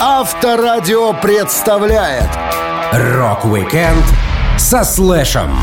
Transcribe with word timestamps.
Авторадио 0.00 1.12
представляет 1.14 2.28
Рок-викенд 2.92 4.04
со 4.58 4.84
Слэшем. 4.84 5.56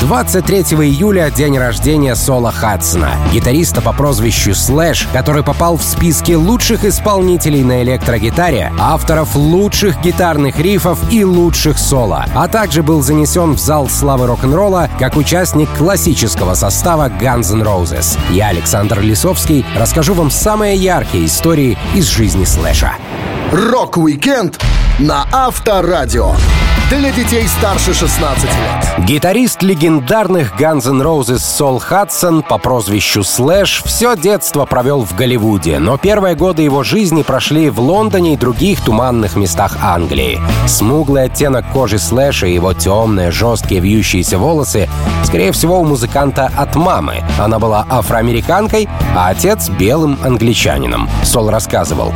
23 0.00 0.60
июля— 0.86 1.28
день 1.36 1.58
рождения 1.58 2.14
Сола 2.14 2.52
Хадсона, 2.52 3.10
гитариста 3.32 3.80
по 3.80 3.92
прозвищу 3.92 4.54
Слэш, 4.54 5.08
который 5.12 5.42
попал 5.42 5.76
в 5.76 5.82
списки 5.82 6.32
лучших 6.32 6.84
исполнителей 6.84 7.64
на 7.64 7.82
электрогитаре, 7.82 8.72
авторов 8.78 9.34
лучших 9.34 10.00
гитарных 10.00 10.60
рифов 10.60 11.00
и 11.10 11.24
лучших 11.24 11.78
соло, 11.78 12.24
а 12.32 12.46
также 12.46 12.84
был 12.84 13.02
занесен 13.02 13.54
в 13.54 13.58
зал 13.58 13.88
славы 13.88 14.28
рок-н-ролла 14.28 14.88
как 15.00 15.16
участник 15.16 15.68
классического 15.76 16.54
состава 16.54 17.08
Guns 17.08 17.52
N' 17.52 17.62
Roses. 17.62 18.16
Я, 18.30 18.48
Александр 18.48 19.00
Лисовский, 19.00 19.66
расскажу 19.76 20.14
вам 20.14 20.30
самые 20.30 20.76
яркие 20.76 21.26
истории 21.26 21.76
из 21.94 22.06
жизни 22.06 22.44
Слэша. 22.44 22.92
Рок-викенд 23.50 24.60
на 25.00 25.26
Авторадио. 25.32 26.34
Для 26.88 27.10
детей 27.10 27.46
старше 27.46 27.92
16 27.92 28.44
лет. 28.44 29.06
Гитарист 29.06 29.62
легендарных 29.62 30.58
Guns 30.58 30.88
N' 30.88 31.02
Roses 31.02 31.40
Сол 31.40 31.78
Хадсон 31.78 32.42
по 32.42 32.56
прозвищу 32.56 33.22
Слэш 33.22 33.82
все 33.84 34.16
детство 34.16 34.64
провел 34.64 35.04
в 35.04 35.14
Голливуде, 35.14 35.80
но 35.80 35.98
первые 35.98 36.34
годы 36.34 36.62
его 36.62 36.82
жизни 36.84 37.20
прошли 37.20 37.68
в 37.68 37.78
Лондоне 37.78 38.32
и 38.32 38.36
других 38.38 38.80
туманных 38.80 39.36
местах 39.36 39.76
Англии. 39.82 40.40
Смуглый 40.66 41.24
оттенок 41.24 41.66
кожи 41.74 41.98
Слэша 41.98 42.46
и 42.46 42.54
его 42.54 42.72
темные, 42.72 43.32
жесткие, 43.32 43.82
вьющиеся 43.82 44.38
волосы, 44.38 44.88
скорее 45.24 45.52
всего, 45.52 45.80
у 45.80 45.84
музыканта 45.84 46.50
от 46.56 46.74
мамы. 46.74 47.22
Она 47.38 47.58
была 47.58 47.84
афроамериканкой, 47.90 48.88
а 49.14 49.28
отец— 49.28 49.68
белым 49.78 50.18
англичанином. 50.24 51.06
Сол 51.22 51.50
рассказывал. 51.50 52.14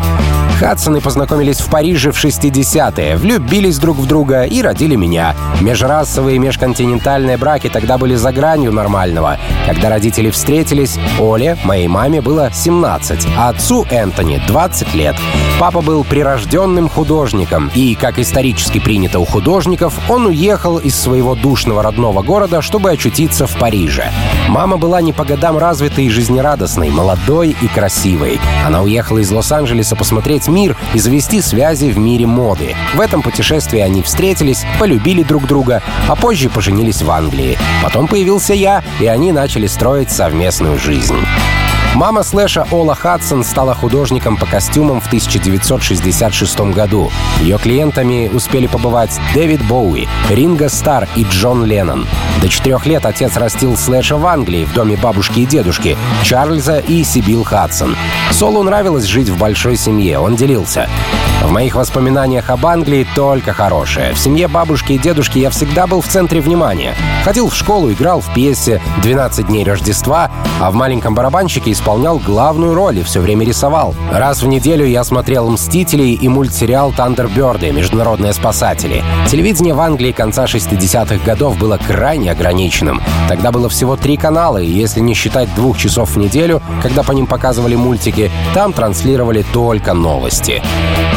Хадсоны 0.63 1.01
познакомились 1.01 1.61
в 1.61 1.69
Париже 1.69 2.13
в 2.13 2.25
60-е, 2.25 3.17
влюбились 3.17 3.79
друг 3.79 3.97
в 3.97 4.07
друга 4.07 4.45
и 4.45 4.63
родили 4.63 4.95
меня. 4.95 5.35
Межрасовые 5.61 6.37
и 6.37 6.39
межконтинентальные 6.39 7.37
браки 7.37 7.69
тогда 7.69 7.99
были 7.99 8.15
за 8.15 8.31
гранью 8.31 8.71
нормального. 8.71 9.39
Когда 9.67 9.91
родители 9.91 10.31
встретились, 10.31 11.01
Оле, 11.19 11.59
моей 11.65 11.89
маме, 11.89 12.21
было 12.21 12.49
17, 12.53 13.27
а 13.37 13.49
отцу 13.49 13.85
Энтони 13.91 14.41
20 14.47 14.95
лет. 14.95 15.17
Папа 15.59 15.81
был 15.81 16.05
прирожденным 16.05 16.89
художником, 16.89 17.69
и, 17.75 17.97
как 17.97 18.21
исторически 18.21 18.79
принято 18.79 19.19
у 19.19 19.25
художников, 19.25 19.99
он 20.09 20.27
уехал 20.27 20.79
из 20.79 20.95
своего 20.95 21.35
душного 21.35 21.83
родного 21.83 22.23
города, 22.23 22.63
чтобы 22.63 22.93
очутиться 22.93 23.49
в 23.49 23.57
Париже. 23.57 24.05
Мама 24.49 24.77
была 24.77 25.01
не 25.01 25.13
по 25.13 25.25
годам 25.25 25.59
развитой 25.59 26.05
и 26.05 26.11
жизнерадостной, 26.11 26.91
молодой 26.91 27.57
и 27.61 27.67
красивой. 27.67 28.41
Она 28.65 28.83
уехала 28.83 29.19
из 29.19 29.31
Лос-Анджелеса 29.33 29.97
посмотреть 29.97 30.52
мир 30.53 30.77
и 30.95 30.99
завести 30.99 31.41
связи 31.41 31.87
в 31.87 31.99
мире 31.99 32.27
моды. 32.27 32.77
В 32.95 33.01
этом 33.01 33.23
путешествии 33.23 33.81
они 33.81 34.03
встретились, 34.03 34.65
полюбили 34.79 35.23
друг 35.23 35.47
друга, 35.47 35.83
а 36.09 36.15
позже 36.15 36.49
поженились 36.49 37.03
в 37.03 37.11
Англии. 37.11 37.59
Потом 37.83 38.07
появился 38.07 38.55
я, 38.55 38.85
и 39.01 39.07
они 39.07 39.33
начали 39.33 39.67
строить 39.67 40.11
совместную 40.11 40.79
жизнь. 40.79 41.17
Мама 41.95 42.23
Слэша 42.23 42.67
Ола 42.71 42.95
Хадсон 42.95 43.45
стала 43.45 43.75
художником 43.75 44.39
по 44.39 44.47
костюмам 44.47 44.99
в 44.99 45.07
1966 45.09 46.61
году. 46.73 47.11
Ее 47.43 47.59
клиентами 47.59 48.31
успели 48.33 48.67
побывать 48.67 49.21
Дэвид 49.35 49.63
Боуи, 49.67 50.09
Ринго 50.31 50.71
Стар 50.71 51.07
и 51.17 51.25
Джон 51.25 51.67
Леннон. 51.67 52.07
До 52.41 52.49
четырех 52.49 52.87
лет 52.87 53.05
отец 53.05 53.37
растил 53.37 53.77
Слэша 53.77 54.17
в 54.17 54.27
Англии, 54.27 54.65
в 54.65 54.73
доме 54.73 54.97
бабушки 54.97 55.41
и 55.41 55.47
дедушки, 55.47 55.99
Чарльза 56.23 56.79
и 56.79 57.05
Сибил 57.05 57.45
Хадсон. 57.45 57.95
Солу 58.31 58.63
нравилось 58.63 59.05
жить 59.05 59.29
в 59.29 59.39
большой 59.39 59.77
семье, 59.77 60.19
он 60.19 60.35
делился. 60.35 60.89
В 61.43 61.51
моих 61.51 61.75
воспоминаниях 61.75 62.51
об 62.51 62.65
Англии 62.67 63.07
только 63.17 63.53
хорошее. 63.53 64.15
В 64.15 64.19
семье 64.19 64.49
бабушки 64.49 64.93
и 64.93 64.99
дедушки 64.99 65.39
я 65.39 65.51
всегда 65.51 65.87
был 65.87 66.01
в 66.01 66.07
центре 66.07 66.41
внимания. 66.41 66.95
Ходил 67.25 67.49
в 67.49 67.55
школу, 67.55 67.93
играл 67.93 68.21
в 68.21 68.33
пьесе 68.33 68.81
«12 69.03 69.49
дней 69.49 69.65
Рождества», 69.65 70.31
а 70.61 70.71
в 70.71 70.75
«Маленьком 70.75 71.15
барабанщике» 71.15 71.73
исполнял 71.83 72.21
главную 72.21 72.75
роль 72.75 73.01
и 73.01 73.03
все 73.03 73.19
время 73.19 73.45
рисовал. 73.45 73.93
Раз 74.13 74.41
в 74.41 74.47
неделю 74.47 74.87
я 74.87 75.03
смотрел 75.03 75.51
«Мстителей» 75.51 76.15
и 76.15 76.29
мультсериал 76.29 76.93
«Тандерберды. 76.93 77.73
Международные 77.73 78.33
спасатели». 78.33 79.03
Телевидение 79.29 79.75
в 79.75 79.81
Англии 79.81 80.13
конца 80.13 80.45
60-х 80.45 81.17
годов 81.27 81.59
было 81.59 81.81
крайне 81.85 82.31
ограниченным. 82.31 83.03
Тогда 83.29 83.51
было 83.51 83.69
всего 83.69 83.97
три 83.97 84.17
канала, 84.17 84.59
и 84.59 84.71
если 84.71 85.01
не 85.01 85.15
считать 85.15 85.53
двух 85.57 85.77
часов 85.77 86.11
в 86.11 86.19
неделю, 86.19 86.63
когда 86.83 87.03
по 87.03 87.11
ним 87.11 87.27
показывали 87.27 87.75
мультики, 87.75 88.31
там 88.55 88.73
транслировали 88.73 89.45
только 89.53 89.93
новости. 89.93 90.63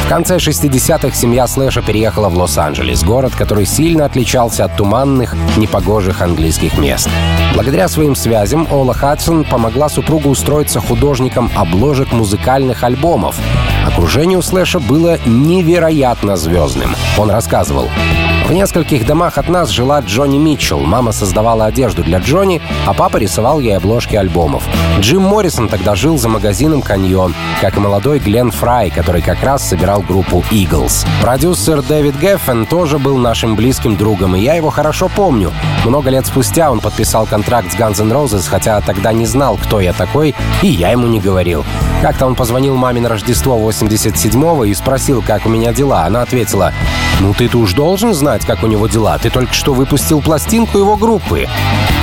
В 0.06 0.10
конце 0.10 0.38
60-х 0.38 1.16
семья 1.16 1.46
Слэша 1.46 1.84
переехала 1.84 2.30
в 2.30 2.38
Лос-Анджелес, 2.38 3.04
город, 3.04 3.34
который 3.38 3.68
сильно 3.68 4.06
отличался 4.06 4.66
от 4.66 4.76
туманных, 4.78 5.36
непогожих 5.58 6.22
английских 6.22 6.80
мест. 6.80 7.08
Благодаря 7.56 7.88
своим 7.88 8.16
связям 8.16 8.68
Ола 8.70 8.94
Хадсон 8.94 9.46
помогла 9.46 9.90
супругу 9.90 10.30
устроиться 10.56 10.80
художником 10.80 11.52
обложек 11.54 12.14
музыкальных 12.14 12.84
альбомов. 12.84 13.38
Окружение 13.86 14.38
у 14.38 14.42
Слэша 14.42 14.80
было 14.80 15.20
невероятно 15.26 16.38
звездным. 16.38 16.96
Он 17.18 17.30
рассказывал. 17.30 17.90
В 18.46 18.54
нескольких 18.54 19.08
домах 19.08 19.40
от 19.40 19.50
нас 19.50 19.70
жила 19.70 20.02
Джонни 20.02 20.38
Митчелл. 20.38 20.82
Мама 20.82 21.12
создавала 21.12 21.66
одежду 21.66 22.04
для 22.04 22.20
Джонни, 22.20 22.62
а 22.86 22.94
папа 22.94 23.18
рисовал 23.18 23.60
ей 23.60 23.76
обложки 23.76 24.16
альбомов. 24.16 24.64
Джим 25.00 25.24
Моррисон 25.24 25.68
тогда 25.68 25.96
жил 25.96 26.20
за 26.20 26.30
магазином 26.30 26.84
«Каньон», 26.84 27.34
как 27.60 27.76
и 27.76 27.80
молодой 27.80 28.20
Глен 28.20 28.52
Фрай, 28.52 28.92
который 28.92 29.24
как 29.24 29.42
раз 29.42 29.68
собирал 29.68 30.02
группу 30.02 30.46
«Eagles». 30.52 31.08
Продюсер 31.24 31.82
Дэвид 31.82 32.20
Геффен 32.20 32.68
тоже 32.68 33.00
был 33.00 33.18
нашим 33.18 33.56
близким 33.56 33.98
другом, 33.98 34.36
и 34.36 34.42
я 34.42 34.54
его 34.54 34.70
хорошо 34.70 35.10
помню. 35.10 35.52
Много 35.84 36.12
лет 36.12 36.28
спустя 36.28 36.72
он 36.72 36.82
подписал 36.82 37.26
контракт 37.26 37.72
с 37.72 37.76
Guns 37.76 38.00
N' 38.00 38.12
Roses, 38.12 38.48
хотя 38.48 38.80
тогда 38.82 39.12
не 39.12 39.26
знал, 39.26 39.58
кто 39.58 39.82
я 39.82 39.92
такой, 39.92 40.36
и 40.62 40.68
я 40.68 40.92
ему 40.92 41.08
не 41.08 41.20
говорил. 41.20 41.66
Как-то 42.02 42.28
он 42.28 42.36
позвонил 42.36 42.76
маме 42.76 43.02
на 43.02 43.10
Рождество 43.10 43.58
87-го 43.58 44.66
и 44.66 44.74
спросил, 44.76 45.24
как 45.26 45.46
у 45.46 45.50
меня 45.50 45.74
дела. 45.74 46.04
Она 46.06 46.22
ответила, 46.22 46.74
«Ну 47.20 47.34
ты-то 47.34 47.58
уж 47.58 47.74
должен 47.74 48.14
знать, 48.14 48.35
как 48.44 48.64
у 48.64 48.68
него 48.68 48.88
дела. 48.88 49.18
Ты 49.18 49.30
только 49.30 49.54
что 49.54 49.74
выпустил 49.74 50.22
пластинку 50.22 50.78
его 50.78 50.98
группы». 50.98 51.48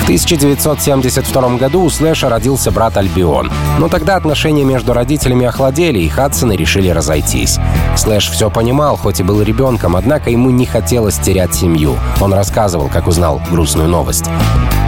В 0.03 0.05
1972 0.05 1.59
году 1.59 1.85
у 1.85 1.89
Слэша 1.89 2.29
родился 2.29 2.73
брат 2.73 2.97
Альбион. 2.97 3.53
Но 3.79 3.89
тогда 3.89 4.17
отношения 4.17 4.65
между 4.65 4.95
родителями 4.95 5.47
охладели, 5.47 6.01
и 6.01 6.09
Хадсоны 6.09 6.55
решили 6.55 6.89
разойтись. 6.89 7.61
Слэш 7.97 8.29
все 8.29 8.51
понимал, 8.51 8.97
хоть 8.97 9.21
и 9.21 9.23
был 9.23 9.41
ребенком, 9.43 9.95
однако 9.95 10.29
ему 10.29 10.51
не 10.51 10.67
хотелось 10.67 11.19
терять 11.19 11.55
семью. 11.55 11.97
Он 12.21 12.35
рассказывал, 12.35 12.89
как 12.89 13.07
узнал 13.07 13.41
грустную 13.49 13.89
новость. 13.89 14.25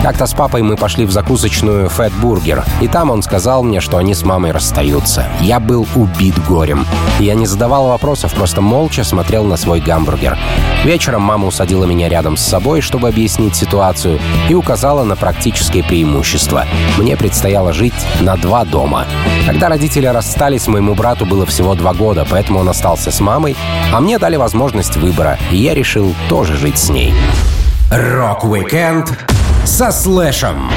Как-то 0.05 0.27
с 0.27 0.35
папой 0.35 0.61
мы 0.61 0.77
пошли 0.77 1.07
в 1.07 1.13
закусочную 1.13 1.89
Фэт 1.89 2.13
Бургер, 2.21 2.63
и 2.83 2.89
там 2.89 3.11
он 3.11 3.23
сказал 3.23 3.63
мне, 3.63 3.81
что 3.81 3.97
они 3.97 4.15
с 4.15 4.23
мамой 4.23 4.51
расстаются. 4.51 5.27
Я 5.41 5.61
был 5.61 5.87
убит 5.95 6.35
горем. 6.47 6.85
Я 7.21 7.35
не 7.35 7.47
задавал 7.47 7.89
вопросов, 7.89 8.35
просто 8.35 8.61
молча 8.61 9.03
смотрел 9.03 9.45
на 9.45 9.57
свой 9.57 9.81
гамбургер. 9.81 10.37
Вечером 10.85 11.23
мама 11.23 11.47
усадила 11.47 11.87
меня 11.87 12.11
рядом 12.11 12.37
с 12.37 12.43
собой, 12.43 12.83
чтобы 12.83 13.09
объяснить 13.09 13.57
ситуацию, 13.57 14.21
и 14.51 14.55
указала 14.55 15.04
на 15.05 15.17
практические 15.17 15.85
преимущества. 15.85 16.67
Мне 16.99 17.17
предстояло 17.17 17.73
жить 17.73 17.95
на 18.21 18.37
два 18.37 18.65
дома. 18.65 19.07
Когда 19.47 19.69
родители 19.69 20.07
расстались, 20.07 20.67
моему 20.67 20.95
брату 20.95 21.27
было 21.27 21.47
всего 21.47 21.75
два 21.75 21.95
года, 21.95 22.27
поэтому 22.29 22.61
он 22.61 22.69
остался 22.69 23.11
с 23.11 23.21
мамой, 23.21 23.57
а 23.93 24.01
мне 24.01 24.19
дали 24.19 24.37
возможность 24.37 24.97
выбора, 24.97 25.39
и 25.51 25.57
я 25.57 25.75
решил 25.75 26.15
тоже 26.29 26.57
жить 26.57 26.79
с 26.79 26.89
ней. 26.91 27.15
Рок-викенд 27.91 29.13
со 29.65 29.93
Слэшем. 29.93 30.71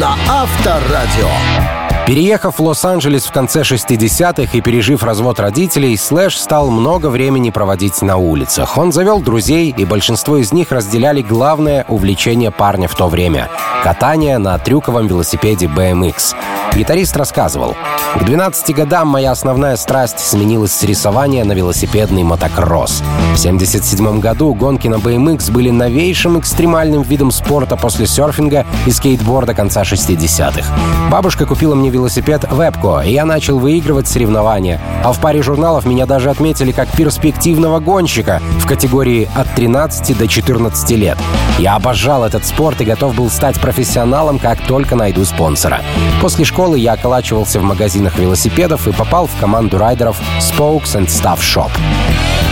На 0.00 0.16
Авторадио. 0.28 1.75
Переехав 2.06 2.58
в 2.58 2.62
Лос-Анджелес 2.62 3.26
в 3.26 3.32
конце 3.32 3.62
60-х 3.62 4.56
и 4.56 4.60
пережив 4.60 5.02
развод 5.02 5.40
родителей, 5.40 5.96
Слэш 5.96 6.38
стал 6.38 6.70
много 6.70 7.08
времени 7.08 7.50
проводить 7.50 8.00
на 8.00 8.16
улицах. 8.16 8.78
Он 8.78 8.92
завел 8.92 9.20
друзей, 9.20 9.74
и 9.76 9.84
большинство 9.84 10.36
из 10.36 10.52
них 10.52 10.70
разделяли 10.70 11.20
главное 11.20 11.84
увлечение 11.88 12.52
парня 12.52 12.86
в 12.86 12.94
то 12.94 13.08
время— 13.08 13.50
катание 13.82 14.38
на 14.38 14.56
трюковом 14.58 15.08
велосипеде 15.08 15.66
BMX. 15.66 16.36
Гитарист 16.76 17.16
рассказывал, 17.16 17.74
«К 18.14 18.24
12 18.24 18.74
годам 18.74 19.08
моя 19.08 19.32
основная 19.32 19.76
страсть 19.76 20.20
сменилась 20.20 20.72
с 20.72 20.82
рисования 20.82 21.44
на 21.44 21.52
велосипедный 21.52 22.22
мотокросс. 22.22 23.02
В 23.34 23.36
77 23.38 24.20
году 24.20 24.54
гонки 24.54 24.86
на 24.86 24.96
BMX 24.96 25.50
были 25.50 25.70
новейшим 25.70 26.38
экстремальным 26.38 27.02
видом 27.02 27.30
спорта 27.30 27.76
после 27.76 28.06
серфинга 28.06 28.66
и 28.86 28.90
скейтборда 28.90 29.54
конца 29.54 29.82
60-х. 29.82 30.70
Бабушка 31.10 31.46
купила 31.46 31.74
мне 31.74 31.90
велосипед 31.96 32.44
Вебко, 32.50 33.00
и 33.00 33.12
я 33.12 33.24
начал 33.24 33.58
выигрывать 33.58 34.06
соревнования. 34.06 34.80
А 35.02 35.12
в 35.12 35.20
паре 35.20 35.42
журналов 35.42 35.86
меня 35.86 36.06
даже 36.06 36.30
отметили 36.30 36.72
как 36.72 36.88
перспективного 36.90 37.80
гонщика 37.80 38.40
в 38.58 38.66
категории 38.66 39.28
от 39.34 39.52
13 39.54 40.16
до 40.16 40.28
14 40.28 40.90
лет. 40.90 41.16
Я 41.58 41.74
обожал 41.76 42.24
этот 42.24 42.44
спорт 42.44 42.80
и 42.82 42.84
готов 42.84 43.14
был 43.14 43.30
стать 43.30 43.58
профессионалом, 43.60 44.38
как 44.38 44.60
только 44.66 44.94
найду 44.94 45.24
спонсора. 45.24 45.80
После 46.20 46.44
школы 46.44 46.78
я 46.78 46.92
околачивался 46.92 47.60
в 47.60 47.62
магазинах 47.62 48.18
велосипедов 48.18 48.86
и 48.86 48.92
попал 48.92 49.26
в 49.26 49.40
команду 49.40 49.78
райдеров 49.78 50.20
Spokes 50.38 50.96
and 50.96 51.06
Stuff 51.06 51.38
Shop. 51.38 51.70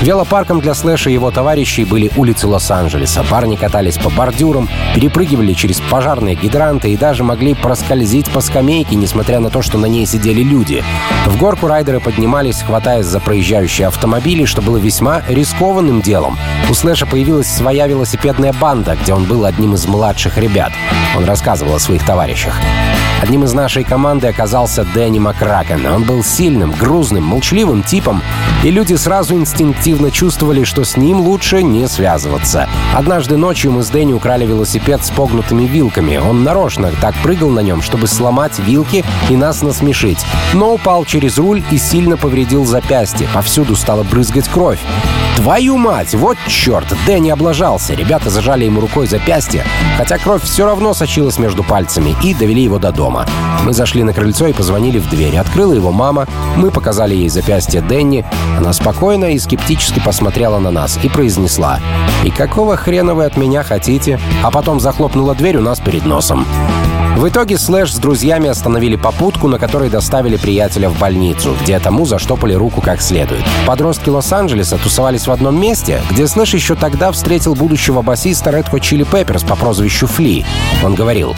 Велопарком 0.05 0.61
для 0.61 0.75
Слэша 0.75 1.09
и 1.09 1.15
его 1.15 1.31
товарищей 1.31 1.87
были 1.87 2.11
улицы 2.15 2.47
Лос-Анджелеса. 2.47 3.25
Парни 3.31 3.57
катались 3.57 3.97
по 3.97 4.11
бордюрам, 4.11 4.69
перепрыгивали 4.95 5.55
через 5.55 5.81
пожарные 5.81 6.35
гидранты 6.35 6.93
и 6.93 6.97
даже 6.99 7.25
могли 7.25 7.55
проскользить 7.55 8.31
по 8.31 8.43
скамейке, 8.43 8.97
несмотря 8.97 9.41
на 9.41 9.49
то, 9.49 9.63
что 9.63 9.79
на 9.79 9.87
ней 9.87 10.05
сидели 10.05 10.43
люди. 10.43 10.85
В 11.25 11.39
горку 11.39 11.69
райдеры 11.69 12.01
поднимались, 12.01 12.61
хватаясь 12.61 13.07
за 13.07 13.19
проезжающие 13.19 13.87
автомобили, 13.87 14.45
что 14.45 14.61
было 14.61 14.77
весьма 14.77 15.23
рискованным 15.27 16.03
делом. 16.03 16.37
У 16.69 16.75
Слэша 16.75 17.07
появилась 17.07 17.47
своя 17.47 17.87
велосипедная 17.87 18.53
банда, 18.53 18.99
где 19.03 19.15
он 19.15 19.25
был 19.25 19.47
одним 19.47 19.73
из 19.73 19.87
младших 19.87 20.37
ребят. 20.37 20.73
Он 21.17 21.25
рассказывал 21.25 21.77
о 21.77 21.81
своих 21.81 22.05
товарищах. 22.05 22.61
Одним 23.23 23.45
из 23.45 23.55
нашей 23.55 23.85
команды 23.85 24.27
оказался 24.27 24.85
Дэнни 24.85 25.19
Макракен. 25.19 25.87
Он 25.87 26.03
был 26.03 26.23
сильным, 26.23 26.73
грузным, 26.73 27.25
молчаливым 27.25 27.83
типом, 27.83 28.23
и 28.63 28.71
люди 28.71 28.95
сразу 28.95 29.35
инстинктивно 29.35 30.11
чувствовали, 30.11 30.65
что 30.65 30.85
с 30.85 30.97
ним 30.97 31.21
лучше 31.21 31.63
не 31.63 31.87
связываться. 31.87 32.69
Однажды 32.95 33.37
ночью 33.37 33.73
мы 33.73 33.83
с 33.83 33.91
Дэнни 33.91 34.13
украли 34.13 34.47
велосипед 34.47 35.05
с 35.05 35.11
погнутыми 35.11 35.65
вилками. 35.65 36.17
Он 36.17 36.45
нарочно 36.45 36.91
так 37.01 37.15
прыгал 37.23 37.51
на 37.51 37.61
нем, 37.61 37.83
чтобы 37.83 38.07
сломать 38.07 38.59
вилки 38.59 39.05
и 39.29 39.37
нас 39.37 39.63
насмешить. 39.63 40.25
Но 40.55 40.75
упал 40.75 41.05
через 41.05 41.37
руль 41.39 41.63
и 41.71 41.79
сильно 41.79 42.17
повредил 42.17 42.65
запястье. 42.65 43.29
Повсюду 43.35 43.77
стала 43.77 44.03
брызгать 44.03 44.49
кровь. 44.49 44.81
Твою 45.37 45.77
мать, 45.77 46.15
вот 46.15 46.39
черт! 46.47 46.87
Дэнни 47.07 47.31
облажался. 47.31 47.95
Ребята 47.95 48.31
зажали 48.31 48.65
ему 48.65 48.81
рукой 48.81 49.07
запястье, 49.07 49.65
хотя 49.99 50.17
кровь 50.17 50.43
все 50.43 50.65
равно 50.65 50.95
сочилась 50.95 51.39
между 51.39 51.65
пальцами, 51.65 52.15
и 52.23 52.35
довели 52.35 52.63
его 52.63 52.79
до 52.79 52.93
дома. 52.93 53.27
Мы 53.65 53.73
зашли 53.73 54.05
на 54.05 54.13
крыльцо 54.13 54.47
и 54.47 54.53
позвонили 54.53 54.99
в 54.99 55.09
дверь. 55.11 55.37
Открыла 55.37 55.73
его 55.73 55.91
мама. 55.91 56.27
Мы 56.57 56.71
показали 56.71 57.15
ей 57.15 57.29
запястье 57.29 57.81
Дэнни. 57.81 58.25
Она 58.59 58.73
спокойно 58.73 59.33
и 59.33 59.39
скептически 59.39 60.01
посмотрела 60.05 60.59
на 60.59 60.71
нас 60.71 60.99
и 61.03 61.09
произнесла 61.09 61.81
«И 62.25 62.31
какого 62.31 62.77
хрена 62.77 63.15
вы 63.15 63.25
от 63.25 63.37
меня 63.37 63.63
хотите?» 63.63 64.21
А 64.43 64.51
потом 64.51 64.81
захлопнула 64.81 65.35
дверь 65.35 65.57
у 65.59 65.63
нас 65.63 65.81
перед 65.81 66.05
носом. 66.05 66.47
В 67.25 67.29
итоге 67.31 67.57
Слэш 67.57 67.91
с 67.91 67.97
друзьями 67.97 68.51
остановили 68.51 68.97
попутку, 68.97 69.49
на 69.49 69.59
которой 69.59 69.89
доставили 69.89 70.37
приятеля 70.37 70.91
в 70.91 70.99
больницу, 70.99 71.57
где 71.63 71.79
тому 71.79 72.05
заштопали 72.05 72.53
руку 72.53 72.83
как 72.83 73.01
следует. 73.01 73.43
Подростки 73.67 74.11
Лос-Анджелеса 74.11 74.77
тусовались 74.77 75.27
в 75.27 75.31
одном 75.31 75.59
месте, 75.59 76.03
где 76.11 76.27
Слэш 76.27 76.53
еще 76.53 76.75
тогда 76.75 77.11
встретил 77.13 77.55
будущего 77.55 78.03
басиста 78.03 78.51
Red 78.51 78.71
Hot 78.71 78.81
Chili 78.81 79.11
Peppers 79.11 79.49
по 79.49 79.57
прозвищу 79.57 80.07
Фли. 80.07 80.45
Он 80.85 80.95
говорил, 80.95 81.35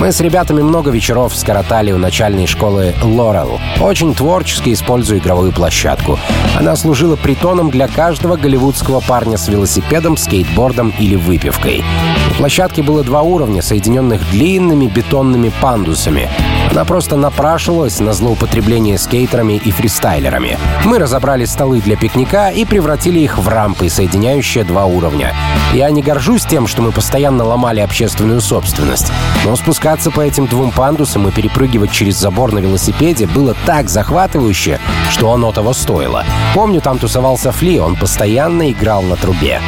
мы 0.00 0.10
с 0.10 0.18
ребятами 0.18 0.60
много 0.60 0.90
вечеров 0.90 1.36
скоротали 1.36 1.92
у 1.92 1.98
начальной 1.98 2.48
школы 2.48 2.92
Лорел. 3.04 3.60
Очень 3.80 4.16
творчески 4.16 4.72
используя 4.72 5.20
игровую 5.20 5.52
площадку. 5.52 6.18
Она 6.58 6.74
служила 6.74 7.14
притоном 7.14 7.70
для 7.70 7.86
каждого 7.86 8.36
голливудского 8.36 8.98
парня 8.98 9.36
с 9.36 9.46
велосипедом, 9.46 10.16
скейтбордом 10.16 10.92
или 10.98 11.14
выпивкой. 11.14 11.84
У 12.32 12.34
площадки 12.38 12.80
было 12.80 13.04
два 13.04 13.22
уровня, 13.22 13.62
соединенных 13.62 14.28
длинными 14.32 14.86
бетонными 14.86 15.11
пандусами. 15.60 16.30
Она 16.70 16.86
просто 16.86 17.16
напрашивалась 17.16 18.00
на 18.00 18.14
злоупотребление 18.14 18.96
скейтерами 18.96 19.60
и 19.62 19.70
фристайлерами. 19.70 20.56
Мы 20.84 20.98
разобрали 20.98 21.44
столы 21.44 21.82
для 21.82 21.96
пикника 21.96 22.48
и 22.48 22.64
превратили 22.64 23.20
их 23.20 23.36
в 23.36 23.46
рампы, 23.46 23.90
соединяющие 23.90 24.64
два 24.64 24.86
уровня. 24.86 25.34
Я 25.74 25.90
не 25.90 26.02
горжусь 26.02 26.46
тем, 26.46 26.66
что 26.66 26.80
мы 26.80 26.92
постоянно 26.92 27.44
ломали 27.44 27.80
общественную 27.80 28.40
собственность, 28.40 29.12
но 29.44 29.54
спускаться 29.54 30.10
по 30.10 30.22
этим 30.22 30.46
двум 30.46 30.70
пандусам 30.70 31.28
и 31.28 31.30
перепрыгивать 31.30 31.92
через 31.92 32.16
забор 32.16 32.52
на 32.52 32.60
велосипеде 32.60 33.26
было 33.26 33.54
так 33.66 33.90
захватывающе, 33.90 34.80
что 35.10 35.30
оно 35.32 35.52
того 35.52 35.74
стоило. 35.74 36.24
Помню, 36.54 36.80
там 36.80 36.98
тусовался 36.98 37.52
Фли, 37.52 37.78
он 37.78 37.96
постоянно 37.96 38.70
играл 38.70 39.02
на 39.02 39.16
трубе. 39.16 39.60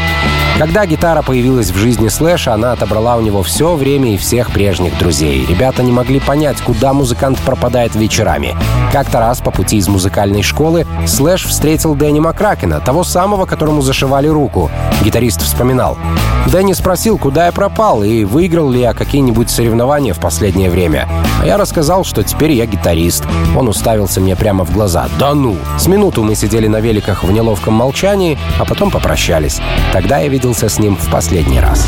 Когда 0.59 0.87
гитара 0.87 1.23
появилась 1.23 1.71
в 1.71 1.77
жизни 1.77 2.07
Слэша, 2.07 2.55
она 2.55 2.73
отобрала 2.73 3.17
у 3.17 3.21
него 3.21 3.43
все 3.43 3.75
время 3.75 4.15
и 4.15 4.17
всех 4.17 4.53
прежних 4.53 4.97
друзей. 4.99 5.45
Ребята 5.47 5.83
не 5.83 5.91
могли 5.91 6.21
понять, 6.21 6.61
куда 6.61 6.93
музыкант 6.93 7.41
пропадает 7.41 7.97
вечерами. 7.97 8.57
Как-то 8.93 9.19
раз 9.19 9.41
по 9.41 9.51
пути 9.51 9.79
из 9.79 9.89
музыкальной 9.89 10.43
школы 10.43 10.87
Слэш 11.07 11.45
встретил 11.45 11.97
Дэнни 11.97 12.21
Макракена, 12.21 12.79
того 12.81 13.03
самого, 13.03 13.47
которому 13.47 13.83
зашивали 13.83 14.29
руку. 14.29 14.71
Гитарист 15.03 15.43
вспоминал. 15.43 15.99
Дэнни 16.47 16.73
спросил, 16.73 17.19
куда 17.19 17.47
я 17.47 17.53
пропал 17.53 18.05
и 18.05 18.23
выиграл 18.23 18.71
ли 18.71 18.81
я 18.81 18.95
какие-нибудь 18.95 19.51
соревнования 19.51 20.15
в 20.15 20.21
последнее 20.21 20.71
время. 20.71 21.09
А 21.41 21.47
я 21.47 21.57
рассказал, 21.57 22.05
что 22.05 22.23
теперь 22.23 22.53
я 22.53 22.67
гитарист. 22.67 23.25
Он 23.57 23.69
уставился 23.69 24.21
мне 24.21 24.37
прямо 24.37 24.65
в 24.65 24.73
глаза. 24.73 25.09
«Да 25.19 25.35
ну!» 25.35 25.57
С 25.79 25.89
минуту 25.89 26.23
мы 26.23 26.37
сидели 26.37 26.69
на 26.69 26.81
великах 26.81 27.25
в 27.25 27.33
неловком 27.33 27.75
молчании, 27.75 28.39
а 28.61 28.65
потом 28.65 28.91
попрощались. 28.91 29.61
Тогда 29.93 30.19
я 30.19 30.29
виделся 30.45 30.69
с 30.69 30.79
ним 30.79 30.95
в 30.95 31.11
последний 31.11 31.59
раз. 31.59 31.87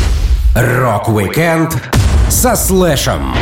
Рок-викенд 0.55 1.77
со 2.27 2.55
Слэшем. 2.55 3.35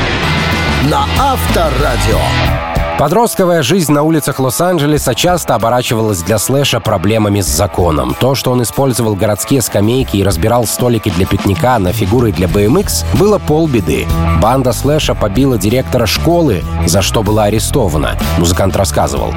На 0.89 1.05
Авторадио. 1.17 2.74
Подростковая 2.97 3.61
жизнь 3.61 3.91
на 3.91 4.03
улицах 4.03 4.39
Лос-Анджелеса 4.39 5.15
часто 5.15 5.55
оборачивалась 5.55 6.21
для 6.21 6.37
Слэша 6.37 6.79
проблемами 6.79 7.41
с 7.41 7.45
законом. 7.45 8.15
То, 8.17 8.35
что 8.35 8.51
он 8.51 8.63
использовал 8.63 9.15
городские 9.15 9.61
скамейки 9.61 10.15
и 10.15 10.23
разбирал 10.23 10.65
столики 10.65 11.09
для 11.09 11.25
пикника 11.25 11.77
на 11.77 11.91
фигуры 11.91 12.31
для 12.31 12.47
BMX, 12.47 13.05
было 13.19 13.37
полбеды. 13.37 14.07
Банда 14.41 14.71
Слэша 14.71 15.13
побила 15.13 15.57
директора 15.57 16.05
школы, 16.05 16.63
за 16.85 17.01
что 17.01 17.21
была 17.21 17.43
арестована, 17.43 18.17
музыкант 18.37 18.77
рассказывал. 18.77 19.33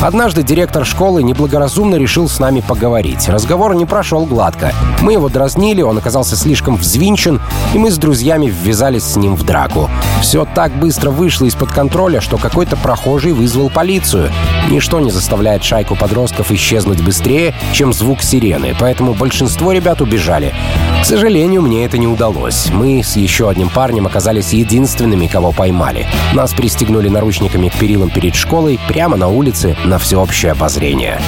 Однажды 0.00 0.44
директор 0.44 0.84
школы 0.84 1.24
неблагоразумно 1.24 1.96
решил 1.96 2.28
с 2.28 2.38
нами 2.38 2.60
поговорить. 2.60 3.28
Разговор 3.28 3.74
не 3.74 3.84
прошел 3.84 4.26
гладко. 4.26 4.72
Мы 5.00 5.14
его 5.14 5.28
дразнили, 5.28 5.82
он 5.82 5.98
оказался 5.98 6.36
слишком 6.36 6.76
взвинчен, 6.76 7.40
и 7.74 7.78
мы 7.78 7.90
с 7.90 7.98
друзьями 7.98 8.46
ввязались 8.46 9.02
с 9.02 9.16
ним 9.16 9.34
в 9.34 9.44
драку. 9.44 9.90
Все 10.22 10.44
так 10.44 10.72
быстро 10.78 11.10
вышло 11.10 11.46
из-под 11.46 11.72
контроля, 11.72 12.20
что 12.20 12.36
какой-то 12.36 12.76
прохожий 12.98 13.32
вызвал 13.32 13.70
полицию. 13.70 14.32
Ничто 14.70 14.98
не 14.98 15.12
заставляет 15.12 15.62
шайку 15.62 15.94
подростков 15.94 16.50
исчезнуть 16.50 17.00
быстрее, 17.00 17.54
чем 17.72 17.92
звук 17.92 18.22
сирены, 18.22 18.74
поэтому 18.78 19.14
большинство 19.14 19.70
ребят 19.70 20.00
убежали. 20.00 20.52
К 21.00 21.04
сожалению, 21.04 21.62
мне 21.62 21.84
это 21.84 21.96
не 21.96 22.08
удалось. 22.08 22.70
Мы 22.72 23.04
с 23.04 23.14
еще 23.14 23.48
одним 23.48 23.68
парнем 23.68 24.06
оказались 24.06 24.52
единственными, 24.52 25.28
кого 25.28 25.52
поймали. 25.52 26.08
Нас 26.34 26.52
пристегнули 26.54 27.08
наручниками 27.08 27.68
к 27.68 27.74
перилам 27.74 28.10
перед 28.10 28.34
школой 28.34 28.80
прямо 28.88 29.16
на 29.16 29.28
улице 29.28 29.76
на 29.84 29.98
всеобщее 30.00 30.52
обозрение. 30.52 31.20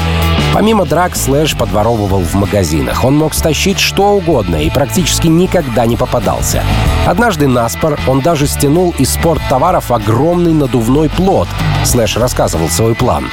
Помимо 0.53 0.85
драк, 0.85 1.15
Слэш 1.15 1.57
подворовывал 1.57 2.23
в 2.23 2.35
магазинах. 2.35 3.05
Он 3.05 3.17
мог 3.17 3.35
стащить 3.35 3.79
что 3.79 4.15
угодно 4.15 4.57
и 4.57 4.71
практически 4.71 5.29
никогда 5.29 5.87
не 5.87 5.97
попадался. 5.97 6.65
Однажды 7.07 7.47
на 7.47 7.64
спор 7.64 7.99
он 8.09 8.21
даже 8.21 8.49
стянул 8.49 8.93
из 8.99 9.11
спорттоваров 9.11 9.93
огромный 9.93 10.53
надувной 10.53 11.09
плот. 11.09 11.47
Слэш 11.85 12.17
рассказывал 12.17 12.69
свой 12.69 12.95
план. 12.95 13.31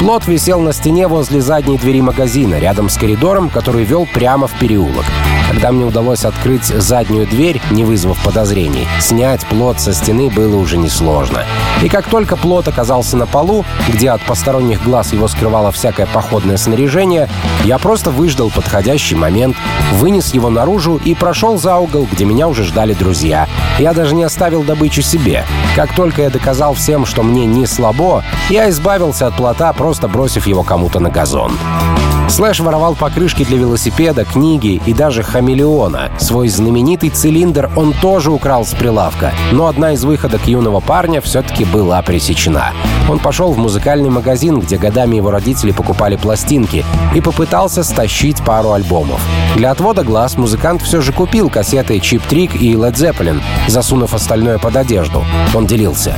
Плот 0.00 0.26
висел 0.26 0.60
на 0.60 0.72
стене 0.72 1.08
возле 1.08 1.42
задней 1.42 1.76
двери 1.76 2.00
магазина, 2.00 2.58
рядом 2.58 2.88
с 2.88 2.96
коридором, 2.96 3.50
который 3.50 3.84
вел 3.84 4.06
прямо 4.06 4.46
в 4.46 4.58
переулок. 4.58 5.04
Когда 5.50 5.72
мне 5.72 5.84
удалось 5.84 6.24
открыть 6.24 6.64
заднюю 6.64 7.26
дверь, 7.26 7.60
не 7.70 7.84
вызвав 7.84 8.22
подозрений, 8.24 8.88
снять 8.98 9.44
плот 9.44 9.78
со 9.78 9.92
стены 9.92 10.30
было 10.30 10.56
уже 10.56 10.78
несложно. 10.78 11.44
И 11.82 11.88
как 11.90 12.06
только 12.06 12.38
плот 12.38 12.66
оказался 12.66 13.18
на 13.18 13.26
полу, 13.26 13.66
где 13.88 14.10
от 14.10 14.22
посторонних 14.22 14.82
глаз 14.82 15.12
его 15.12 15.28
скрывало 15.28 15.70
всякое 15.70 16.06
походное 16.06 16.56
снаряжение, 16.56 17.28
я 17.64 17.76
просто 17.76 18.10
выждал 18.10 18.48
подходящий 18.48 19.16
момент, 19.16 19.54
вынес 19.92 20.32
его 20.32 20.48
наружу 20.48 20.98
и 21.04 21.14
прошел 21.14 21.58
за 21.58 21.76
угол, 21.76 22.08
где 22.10 22.24
меня 22.24 22.48
уже 22.48 22.64
ждали 22.64 22.94
друзья. 22.94 23.48
Я 23.78 23.92
даже 23.92 24.14
не 24.14 24.22
оставил 24.22 24.62
добычу 24.62 25.02
себе. 25.02 25.44
Как 25.76 25.94
только 25.94 26.22
я 26.22 26.30
доказал 26.30 26.72
всем, 26.72 27.04
что 27.04 27.22
мне 27.22 27.44
не 27.44 27.66
слабо, 27.66 28.24
я 28.48 28.70
избавился 28.70 29.26
от 29.26 29.36
плота, 29.36 29.72
просто 29.72 29.89
бросив 30.08 30.46
его 30.46 30.62
кому-то 30.62 31.00
на 31.00 31.10
газон. 31.10 31.52
Слэш 32.30 32.60
воровал 32.60 32.94
покрышки 32.94 33.44
для 33.44 33.58
велосипеда, 33.58 34.24
книги 34.24 34.80
и 34.86 34.94
даже 34.94 35.24
хамелеона. 35.24 36.12
Свой 36.18 36.48
знаменитый 36.48 37.10
цилиндр 37.10 37.68
он 37.74 37.92
тоже 37.92 38.30
украл 38.30 38.64
с 38.64 38.72
прилавка. 38.72 39.32
Но 39.50 39.66
одна 39.66 39.92
из 39.92 40.04
выходок 40.04 40.46
юного 40.46 40.78
парня 40.78 41.20
все-таки 41.20 41.64
была 41.64 42.00
пресечена. 42.02 42.72
Он 43.08 43.18
пошел 43.18 43.52
в 43.52 43.58
музыкальный 43.58 44.10
магазин, 44.10 44.60
где 44.60 44.76
годами 44.76 45.16
его 45.16 45.32
родители 45.32 45.72
покупали 45.72 46.14
пластинки, 46.14 46.84
и 47.16 47.20
попытался 47.20 47.82
стащить 47.82 48.44
пару 48.44 48.72
альбомов. 48.72 49.20
Для 49.56 49.72
отвода 49.72 50.04
глаз 50.04 50.38
музыкант 50.38 50.82
все 50.82 51.00
же 51.00 51.12
купил 51.12 51.50
кассеты 51.50 51.98
Чип 51.98 52.22
Трик 52.22 52.54
и 52.54 52.74
Led 52.74 52.94
Zeppelin, 52.94 53.40
засунув 53.66 54.14
остальное 54.14 54.58
под 54.58 54.76
одежду. 54.76 55.24
Он 55.52 55.66
делился. 55.66 56.14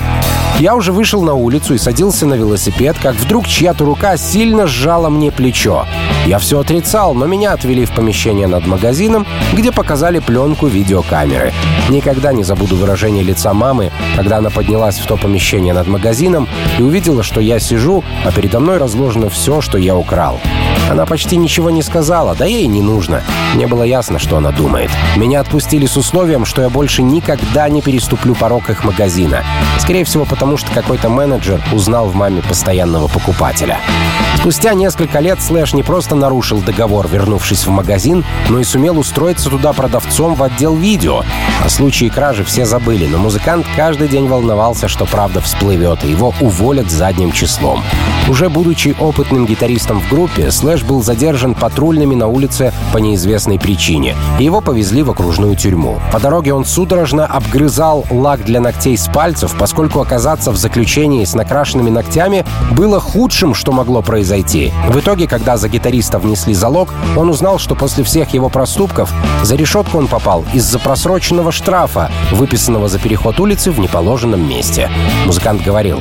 Я 0.59 0.77
уже 0.77 0.93
вышел 0.93 1.23
на 1.23 1.35
улицу 1.35 1.75
и 1.75 1.79
садился 1.79 2.27
на 2.27 2.35
велосипед, 2.35 2.97
как 3.03 3.17
вдруг 3.17 3.47
чья-то 3.63 3.85
рука 3.85 4.17
сильно 4.17 4.67
сжала 4.67 5.09
мне 5.09 5.31
плечо. 5.31 5.87
Я 6.27 6.41
все 6.41 6.59
отрицал, 6.59 7.15
но 7.15 7.27
меня 7.27 7.53
отвели 7.53 7.85
в 7.85 7.93
помещение 7.93 8.49
над 8.49 8.67
магазином, 8.67 9.25
где 9.53 9.71
показали 9.71 10.19
пленку 10.19 10.67
видеокамеры. 10.67 11.53
Никогда 11.89 12.33
не 12.33 12.43
забуду 12.43 12.75
выражение 12.75 13.23
лица 13.23 13.53
мамы, 13.55 13.93
когда 14.17 14.39
она 14.39 14.51
поднялась 14.51 14.99
в 14.99 15.07
то 15.07 15.17
помещение 15.17 15.75
над 15.75 15.87
магазином 15.87 16.49
и 16.77 16.83
увидела, 16.83 17.23
что 17.23 17.41
я 17.41 17.61
сижу, 17.61 18.03
а 18.25 18.33
передо 18.33 18.59
мной 18.59 18.79
разложено 18.79 19.31
все, 19.31 19.61
что 19.61 19.79
я 19.79 19.97
украл. 19.97 20.41
Она 20.91 21.07
почти 21.07 21.37
ничего 21.37 21.71
не 21.71 21.83
сказала, 21.83 22.35
да 22.35 22.45
ей 22.45 22.67
не 22.67 22.83
нужно. 22.83 23.23
Мне 23.55 23.67
было 23.67 23.85
ясно, 23.85 24.19
что 24.19 24.37
она 24.37 24.51
думает. 24.51 24.91
Меня 25.17 25.41
отпустили 25.41 25.87
с 25.87 25.97
условием, 25.97 26.45
что 26.45 26.63
я 26.63 26.69
больше 26.69 27.03
никогда 27.03 27.69
не 27.69 27.81
переступлю 27.81 28.35
порог 28.35 28.71
их 28.71 28.85
магазина. 28.85 29.45
Скорее 29.79 30.05
всего, 30.05 30.25
потому 30.25 30.57
что 30.57 30.71
какой-то 30.73 31.09
менеджер 31.09 31.63
узнал 31.73 32.09
в 32.09 32.15
маме 32.15 32.43
постоянного 32.43 33.09
покупателя. 33.09 33.42
Спустя 34.37 34.75
несколько 34.75 35.19
лет 35.19 35.41
Слэш 35.43 35.73
не 35.73 35.83
просто 35.83 36.15
нарушил 36.15 36.61
договор, 36.61 37.09
вернувшись 37.09 37.67
в 37.67 37.71
магазин, 37.71 38.25
но 38.49 38.61
и 38.61 38.65
сумел 38.65 38.99
устроиться 38.99 39.51
туда 39.51 39.73
продавцом 39.73 40.35
в 40.35 40.43
отдел 40.45 40.77
видео. 40.77 41.23
О 41.65 41.69
случае 41.69 42.11
кражи 42.11 42.45
все 42.45 42.65
забыли, 42.65 43.07
но 43.07 43.19
музыкант 43.19 43.67
каждый 43.77 44.09
день 44.09 44.29
волновался, 44.29 44.87
что 44.87 45.07
правда 45.07 45.41
всплывет, 45.41 46.05
и 46.05 46.11
его 46.11 46.33
уволят 46.41 46.91
задним 46.91 47.33
числом. 47.33 47.83
Уже 48.29 48.49
будучи 48.49 48.95
опытным 49.01 49.47
гитаристом 49.47 50.01
в 50.01 50.09
группе, 50.09 50.51
Слэш 50.51 50.83
был 50.83 51.03
задержан 51.03 51.55
патрульными 51.55 52.15
на 52.15 52.29
улице 52.29 52.73
по 52.93 52.99
неизвестной 52.99 53.59
причине, 53.59 54.15
и 54.39 54.45
его 54.45 54.61
повезли 54.61 55.03
в 55.03 55.11
окружную 55.11 55.57
тюрьму. 55.57 56.01
По 56.13 56.21
дороге 56.21 56.55
он 56.55 56.65
судорожно 56.65 57.27
обгрызал 57.27 58.07
лак 58.11 58.45
для 58.45 58.61
ногтей 58.61 58.97
с 58.97 59.09
пальцев, 59.09 59.55
поскольку 59.59 60.01
оказаться 60.01 60.53
в 60.53 60.57
заключении 60.57 61.25
с 61.25 61.35
накрашенными 61.35 61.91
ногтями 61.91 62.45
было 62.73 63.01
худшим, 63.01 63.32
что 63.33 63.73
могло 63.73 64.03
произойти. 64.03 64.73
В 64.89 64.99
итоге, 64.99 65.27
когда 65.27 65.57
за 65.57 65.69
гитариста 65.69 66.19
внесли 66.19 66.55
залог, 66.55 66.93
он 67.17 67.31
узнал, 67.31 67.59
что 67.59 67.75
после 67.75 68.05
всех 68.05 68.35
его 68.35 68.49
проступков 68.49 69.13
за 69.43 69.57
решетку 69.57 69.99
он 69.99 70.07
попал 70.07 70.45
из-за 70.53 70.79
просроченного 70.79 71.51
штрафа, 71.51 72.11
выписанного 72.31 72.89
за 72.89 72.99
переход 72.99 73.41
улицы 73.41 73.71
в 73.71 73.79
неположенном 73.79 74.47
месте. 74.47 74.91
Музыкант 75.27 75.63
говорил, 75.63 76.01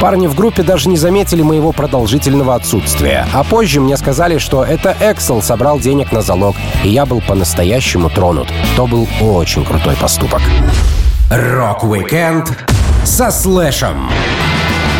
Парни 0.00 0.26
в 0.26 0.34
группе 0.34 0.62
даже 0.62 0.90
не 0.90 0.96
заметили 0.96 1.42
моего 1.42 1.72
продолжительного 1.72 2.54
отсутствия. 2.54 3.26
А 3.32 3.42
позже 3.44 3.80
мне 3.80 3.96
сказали, 3.96 4.36
что 4.36 4.62
это 4.62 4.94
Эксел 5.00 5.40
собрал 5.40 5.80
денег 5.80 6.12
на 6.12 6.20
залог, 6.20 6.54
и 6.84 6.90
я 6.90 7.06
был 7.06 7.22
по-настоящему 7.22 8.10
тронут. 8.10 8.48
То 8.76 8.86
был 8.86 9.08
очень 9.22 9.64
крутой 9.64 9.96
поступок. 9.96 10.42
Рок-викенд 11.30 12.52
со 13.04 13.30
Слэшем. 13.30 14.10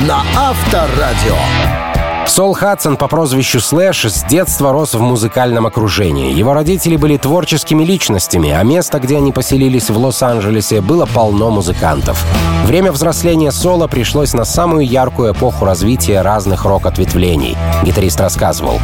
На 0.05 0.23
Авторадио. 0.37 1.86
Сол 2.28 2.54
Хадсон 2.54 2.97
по 2.97 3.06
прозвищу 3.06 3.61
Слэш 3.61 4.04
с 4.04 4.25
детства 4.25 4.73
рос 4.73 4.95
в 4.95 5.00
музыкальном 5.00 5.66
окружении. 5.66 6.35
Его 6.35 6.54
родители 6.54 6.97
были 6.97 7.16
творческими 7.16 7.85
личностями, 7.85 8.50
а 8.50 8.62
место, 8.62 8.99
где 8.99 9.16
они 9.16 9.33
поселились 9.33 9.88
в 9.90 9.97
Лос-Анджелесе, 9.97 10.80
было 10.80 11.06
полно 11.06 11.50
музыкантов. 11.50 12.23
Время 12.66 12.90
взросления 12.90 13.52
Сола 13.52 13.87
пришлось 13.87 14.35
на 14.35 14.45
самую 14.45 14.87
яркую 14.87 15.33
эпоху 15.33 15.64
развития 15.64 16.21
разных 16.21 16.64
рок-ответвлений. 16.64 17.56
Гитарист 17.85 18.21
рассказывал. 18.21 18.80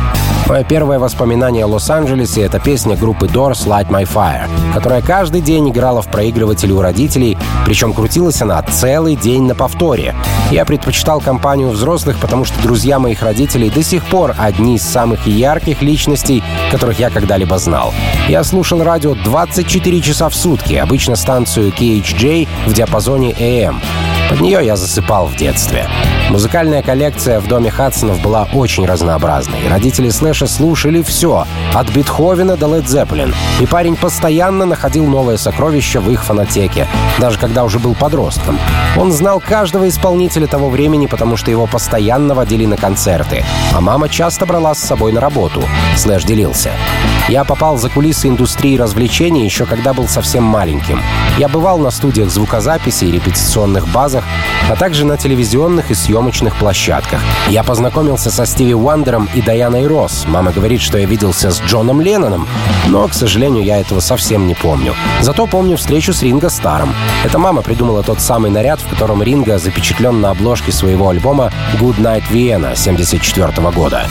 Мое 0.46 0.64
первое 0.64 0.98
воспоминание 0.98 1.64
о 1.64 1.68
Лос-Анджелесе— 1.68 2.42
это 2.42 2.60
песня 2.60 2.96
группы 2.96 3.26
Doors 3.26 3.66
«Light 3.66 3.88
My 3.88 4.04
Fire», 4.04 4.48
которая 4.72 5.02
каждый 5.02 5.40
день 5.40 5.68
играла 5.70 6.00
в 6.00 6.06
проигрывателе 6.08 6.74
у 6.74 6.80
родителей, 6.80 7.36
причем 7.64 7.92
крутилась 7.92 8.40
она 8.40 8.62
целый 8.62 9.16
день 9.16 9.44
на 9.44 9.54
повторе. 9.54 10.14
Я 10.50 10.64
предпочитал 10.64 11.20
компанию 11.20 11.70
взрослых, 11.70 12.18
потому 12.18 12.44
что 12.44 12.60
друзья 12.62 12.98
моих 12.98 13.22
родителей 13.22 13.31
родителей 13.32 13.70
до 13.70 13.82
сих 13.82 14.04
пор 14.04 14.34
одни 14.36 14.76
из 14.76 14.82
самых 14.82 15.26
ярких 15.26 15.80
личностей, 15.80 16.42
которых 16.70 16.98
я 16.98 17.08
когда-либо 17.08 17.56
знал. 17.56 17.94
Я 18.28 18.44
слушал 18.44 18.82
радио 18.82 19.14
24 19.14 20.00
часа 20.02 20.28
в 20.28 20.34
сутки, 20.34 20.74
обычно 20.74 21.16
станцию 21.16 21.70
KHJ 21.70 22.46
в 22.66 22.74
диапазоне 22.74 23.32
AM. 23.32 23.76
Под 24.32 24.40
нее 24.40 24.64
я 24.64 24.76
засыпал 24.76 25.26
в 25.26 25.36
детстве. 25.36 25.86
Музыкальная 26.30 26.82
коллекция 26.82 27.38
в 27.38 27.46
доме 27.46 27.70
Хадсонов 27.70 28.22
была 28.22 28.48
очень 28.54 28.86
разнообразной. 28.86 29.68
Родители 29.68 30.08
Слэша 30.08 30.46
слушали 30.46 31.02
все, 31.02 31.44
от 31.74 31.90
Бетховена 31.90 32.56
до 32.56 32.74
Лед 32.74 32.88
Зеппелин. 32.88 33.34
И 33.60 33.66
парень 33.66 33.94
постоянно 33.94 34.64
находил 34.64 35.04
новые 35.04 35.36
сокровища 35.36 36.00
в 36.00 36.10
их 36.10 36.24
фонотеке, 36.24 36.88
даже 37.18 37.38
когда 37.38 37.62
уже 37.62 37.78
был 37.78 37.94
подростком. 37.94 38.58
Он 38.96 39.12
знал 39.12 39.38
каждого 39.38 39.86
исполнителя 39.86 40.46
того 40.46 40.70
времени, 40.70 41.04
потому 41.04 41.36
что 41.36 41.50
его 41.50 41.66
постоянно 41.66 42.34
водили 42.34 42.64
на 42.64 42.78
концерты. 42.78 43.44
А 43.74 43.82
мама 43.82 44.08
часто 44.08 44.46
брала 44.46 44.74
с 44.74 44.78
собой 44.78 45.12
на 45.12 45.20
работу. 45.20 45.62
Слэш 45.98 46.24
делился. 46.24 46.70
Я 47.28 47.44
попал 47.44 47.78
за 47.78 47.88
кулисы 47.88 48.28
индустрии 48.28 48.76
развлечений 48.76 49.44
еще 49.44 49.64
когда 49.64 49.92
был 49.92 50.08
совсем 50.08 50.42
маленьким. 50.42 51.00
Я 51.38 51.48
бывал 51.48 51.78
на 51.78 51.90
студиях 51.90 52.30
звукозаписи 52.30 53.04
и 53.04 53.12
репетиционных 53.12 53.88
базах, 53.88 54.24
а 54.68 54.76
также 54.76 55.06
на 55.06 55.16
телевизионных 55.16 55.90
и 55.90 55.94
съемочных 55.94 56.56
площадках. 56.56 57.20
Я 57.48 57.62
познакомился 57.62 58.30
со 58.30 58.44
Стиви 58.44 58.74
Уандером 58.74 59.28
и 59.34 59.40
Даяной 59.40 59.86
Росс. 59.86 60.24
Мама 60.26 60.52
говорит, 60.52 60.80
что 60.80 60.98
я 60.98 61.06
виделся 61.06 61.50
с 61.50 61.60
Джоном 61.62 62.00
Ленноном, 62.00 62.46
но, 62.88 63.06
к 63.08 63.14
сожалению, 63.14 63.64
я 63.64 63.78
этого 63.78 64.00
совсем 64.00 64.46
не 64.46 64.54
помню. 64.54 64.94
Зато 65.20 65.46
помню 65.46 65.76
встречу 65.76 66.12
с 66.12 66.22
Ринго 66.22 66.50
Старом. 66.50 66.94
Это 67.24 67.38
мама 67.38 67.62
придумала 67.62 68.02
тот 68.02 68.20
самый 68.20 68.50
наряд, 68.50 68.80
в 68.80 68.88
котором 68.88 69.22
Ринго 69.22 69.58
запечатлен 69.58 70.20
на 70.20 70.30
обложке 70.30 70.72
своего 70.72 71.08
альбома 71.08 71.52
«Good 71.80 71.98
Night 71.98 72.24
Vienna» 72.30 72.72
1974 72.72 73.70
года. 73.70 74.06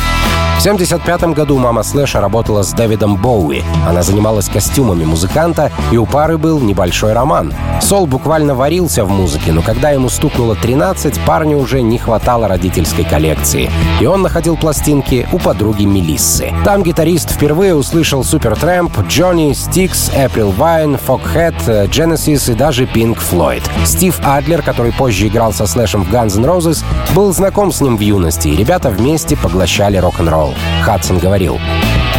В 0.58 0.63
1975 0.63 1.34
году 1.34 1.58
мама 1.58 1.81
Слэша 1.81 2.22
работала 2.22 2.62
с 2.62 2.72
Дэвидом 2.72 3.15
Боуи. 3.15 3.63
Она 3.88 4.03
занималась 4.03 4.48
костюмами 4.48 5.05
музыканта, 5.05 5.72
и 5.91 5.98
у 5.98 6.05
пары 6.05 6.38
был 6.38 6.60
небольшой 6.60 7.13
роман. 7.13 7.51
Сол 7.81 8.05
буквально 8.05 8.53
варился 8.53 9.03
в 9.03 9.10
музыке, 9.10 9.51
но 9.53 9.63
когда 9.63 9.89
ему 9.89 10.08
стукнуло 10.08 10.55
13, 10.55 11.20
парню 11.25 11.58
уже 11.58 11.81
не 11.81 11.98
хватало 11.98 12.48
родительской 12.48 13.03
коллекции. 13.03 13.72
И 14.00 14.05
он 14.05 14.22
находил 14.22 14.55
пластинки 14.55 15.27
у 15.31 15.39
подруги 15.39 15.86
Мелиссы. 15.86 16.53
Там 16.63 16.84
гитарист 16.84 17.31
впервые 17.31 17.74
услышал 17.74 18.24
Супертрэмп, 18.24 19.00
Джонни, 19.08 19.53
Стикс, 19.53 20.12
April 20.12 20.55
Вайн, 20.55 20.96
Foghat, 20.96 21.89
Genesis 21.89 22.51
и 22.51 22.55
даже 22.55 22.84
Pink 22.86 23.17
Floyd. 23.17 23.63
Стив 23.86 24.20
Адлер, 24.24 24.62
который 24.62 24.91
позже 24.91 25.27
играл 25.27 25.53
со 25.53 25.65
Слэшем 25.65 26.03
в 26.03 26.13
Guns 26.13 26.38
N' 26.38 26.46
Roses, 26.46 26.84
был 27.15 27.34
знаком 27.34 27.72
с 27.72 27.81
ним 27.81 27.98
в 27.98 28.01
юности, 28.01 28.50
и 28.50 28.55
ребята 28.55 28.89
вместе 28.91 29.36
поглощали 29.36 29.98
рок-н-ролл. 29.98 30.40
Хадсон 30.83 31.19
говорил, 31.19 31.60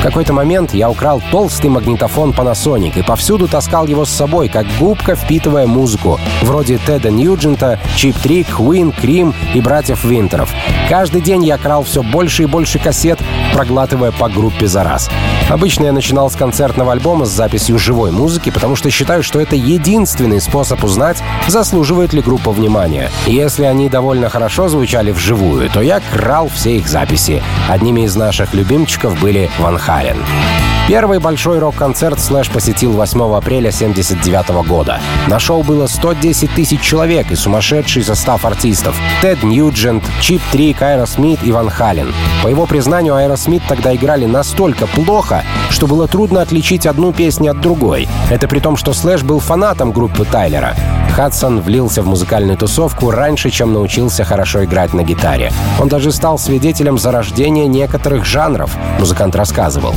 в 0.02 0.05
какой-то 0.05 0.33
момент 0.33 0.75
я 0.75 0.91
украл 0.91 1.23
толстый 1.31 1.69
магнитофон 1.69 2.31
Panasonic 2.31 2.99
и 2.99 3.02
повсюду 3.02 3.47
таскал 3.47 3.87
его 3.87 4.05
с 4.05 4.11
собой, 4.11 4.49
как 4.49 4.67
губка, 4.81 5.14
впитывая 5.14 5.67
музыку, 5.67 6.19
вроде 6.43 6.79
Теда 6.79 7.11
Ньюджента, 7.11 7.79
Чип 7.95 8.17
Трик, 8.19 8.50
Хуин, 8.50 8.91
Крим 8.91 9.33
и 9.55 9.61
братьев 9.61 10.02
Винтеров. 10.02 10.52
Каждый 10.89 11.21
день 11.21 11.45
я 11.45 11.59
крал 11.59 11.85
все 11.85 12.03
больше 12.03 12.43
и 12.43 12.47
больше 12.47 12.79
кассет, 12.79 13.19
проглатывая 13.53 14.12
по 14.12 14.29
группе 14.29 14.67
за 14.67 14.85
раз. 14.85 15.11
Обычно 15.49 15.87
я 15.87 15.93
начинал 15.93 16.31
с 16.31 16.37
концертного 16.37 16.93
альбома 16.93 17.25
с 17.25 17.31
записью 17.31 17.79
живой 17.79 18.11
музыки, 18.11 18.51
потому 18.51 18.77
что 18.77 18.91
считаю, 18.91 19.23
что 19.23 19.41
это 19.41 19.57
единственный 19.57 20.41
способ 20.41 20.85
узнать, 20.85 21.23
заслуживает 21.49 22.12
ли 22.12 22.23
группа 22.23 22.51
внимания. 22.51 23.11
Если 23.27 23.65
они 23.65 23.89
довольно 23.89 24.29
хорошо 24.29 24.69
звучали 24.69 25.11
вживую, 25.12 25.71
то 25.71 25.81
я 25.81 26.01
крал 26.12 26.49
все 26.49 26.77
их 26.77 26.89
записи. 26.89 27.43
Одними 27.69 28.03
из 28.03 28.17
наших 28.17 28.55
любимчиков 28.55 29.19
были 29.21 29.51
Ван 29.59 29.79
Хален. 29.79 30.17
Первый 30.89 31.21
большой 31.21 31.61
рок-концерт 31.61 32.19
Слэш 32.19 32.51
посетил 32.51 32.93
8 32.93 33.37
апреля 33.37 33.69
1979 33.69 34.67
года. 34.67 35.01
На 35.29 35.39
шоу 35.39 35.62
было 35.62 35.87
110 35.87 36.51
тысяч 36.51 36.81
человек 36.81 37.31
и 37.31 37.37
сумасшедший 37.37 38.03
состав 38.03 38.45
артистов. 38.45 38.97
Тед 39.23 39.45
Ньюджент, 39.45 40.03
Чип 40.21 40.43
Трик, 40.51 40.83
Айро 40.83 41.07
Смит 41.07 41.39
и 41.45 41.53
Ван 41.53 41.71
Хален. 41.71 42.12
По 42.43 42.49
его 42.49 42.67
признанию, 42.67 43.15
Айро 43.15 43.37
Смит 43.37 43.62
тогда 43.69 43.95
играли 43.95 44.27
настолько 44.27 44.89
плохо, 44.89 45.45
что 45.71 45.87
было 45.87 46.09
трудно 46.09 46.43
отличить 46.43 46.85
одну 46.85 47.12
песню 47.12 47.53
от 47.53 47.61
другой. 47.61 48.09
Это 48.29 48.49
при 48.49 48.59
том, 48.59 48.77
что 48.77 48.93
Слэш 48.93 49.23
был 49.23 49.39
фанатом 49.39 49.93
группы 49.93 50.25
Тайлера. 50.25 50.75
Хадсон 51.12 51.61
влился 51.61 52.02
в 52.02 52.07
музыкальную 52.07 52.57
тусовку 52.57 53.11
раньше, 53.11 53.50
чем 53.50 53.75
научился 53.75 54.25
хорошо 54.25 54.64
играть 54.64 54.95
на 54.95 55.02
гитаре. 55.02 55.52
Он 55.78 55.88
даже 55.88 56.11
стал 56.11 56.38
свидетелем 56.38 56.99
зарождения 56.99 57.66
некоторых 57.66 58.25
жанров, 58.25 58.75
музыкант 58.99 59.37
рассказывал. 59.37 59.95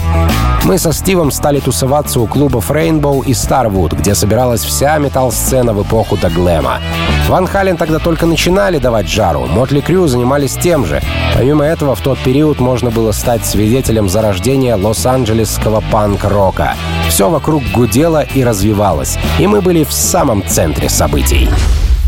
Мы 0.65 0.77
со 0.77 0.91
Стивом 0.91 1.31
стали 1.31 1.59
тусоваться 1.59 2.19
у 2.19 2.27
клубов 2.27 2.69
Rainbow 2.69 3.23
и 3.23 3.31
Starwood, 3.31 3.95
где 3.95 4.13
собиралась 4.13 4.63
вся 4.63 4.97
метал-сцена 4.97 5.73
в 5.73 5.83
эпоху 5.83 6.17
до. 6.17 6.79
Van 7.27 7.47
Halen 7.47 7.75
тогда 7.75 7.97
только 7.97 8.27
начинали 8.27 8.77
давать 8.77 9.09
жару, 9.09 9.47
Mötley 9.47 9.81
Crüe 9.81 10.05
занимались 10.05 10.53
тем 10.53 10.85
же. 10.85 11.01
Помимо 11.33 11.65
этого, 11.65 11.95
в 11.95 12.01
тот 12.01 12.19
период 12.19 12.59
можно 12.59 12.91
было 12.91 13.11
стать 13.11 13.45
свидетелем 13.45 14.09
зарождения 14.09 14.77
лос-анджелесского 14.77 15.83
панк-рока. 15.91 16.75
Все 17.09 17.29
вокруг 17.29 17.63
гудело 17.73 18.21
и 18.21 18.43
развивалось, 18.43 19.17
и 19.39 19.47
мы 19.47 19.61
были 19.61 19.83
в 19.83 19.91
самом 19.91 20.45
центре 20.45 20.87
событий. 20.87 21.49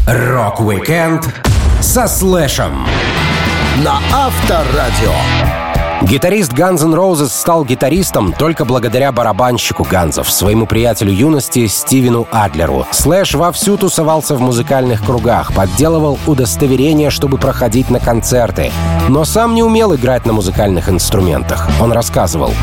Рок-викенд 0.06 1.28
со 1.82 2.08
Слэшем 2.08 2.86
на 3.84 4.00
Авторадио. 4.14 5.67
Гитарист 6.04 6.54
Guns 6.54 6.84
N' 6.84 6.94
Roses 6.94 7.30
стал 7.30 7.66
гитаристом 7.66 8.32
только 8.32 8.66
благодаря 8.66 9.12
барабанщику 9.12 9.84
Ганзов, 9.84 10.30
своему 10.30 10.68
приятелю 10.68 11.12
юности 11.12 11.66
Стивену 11.66 12.28
Адлеру. 12.32 12.86
Слэш 12.92 13.34
вовсю 13.34 13.78
тусовался 13.78 14.36
в 14.36 14.42
музыкальных 14.42 15.04
кругах, 15.04 15.54
подделывал 15.56 16.20
удостоверения, 16.28 17.10
чтобы 17.10 17.40
проходить 17.40 17.90
на 17.90 18.00
концерты, 18.00 18.72
но 19.10 19.26
сам 19.26 19.56
не 19.56 19.64
умел 19.64 19.96
играть 19.96 20.28
на 20.28 20.34
музыкальных 20.34 20.88
инструментах. 20.88 21.68
Он 21.82 21.92
рассказывал. 21.92 22.54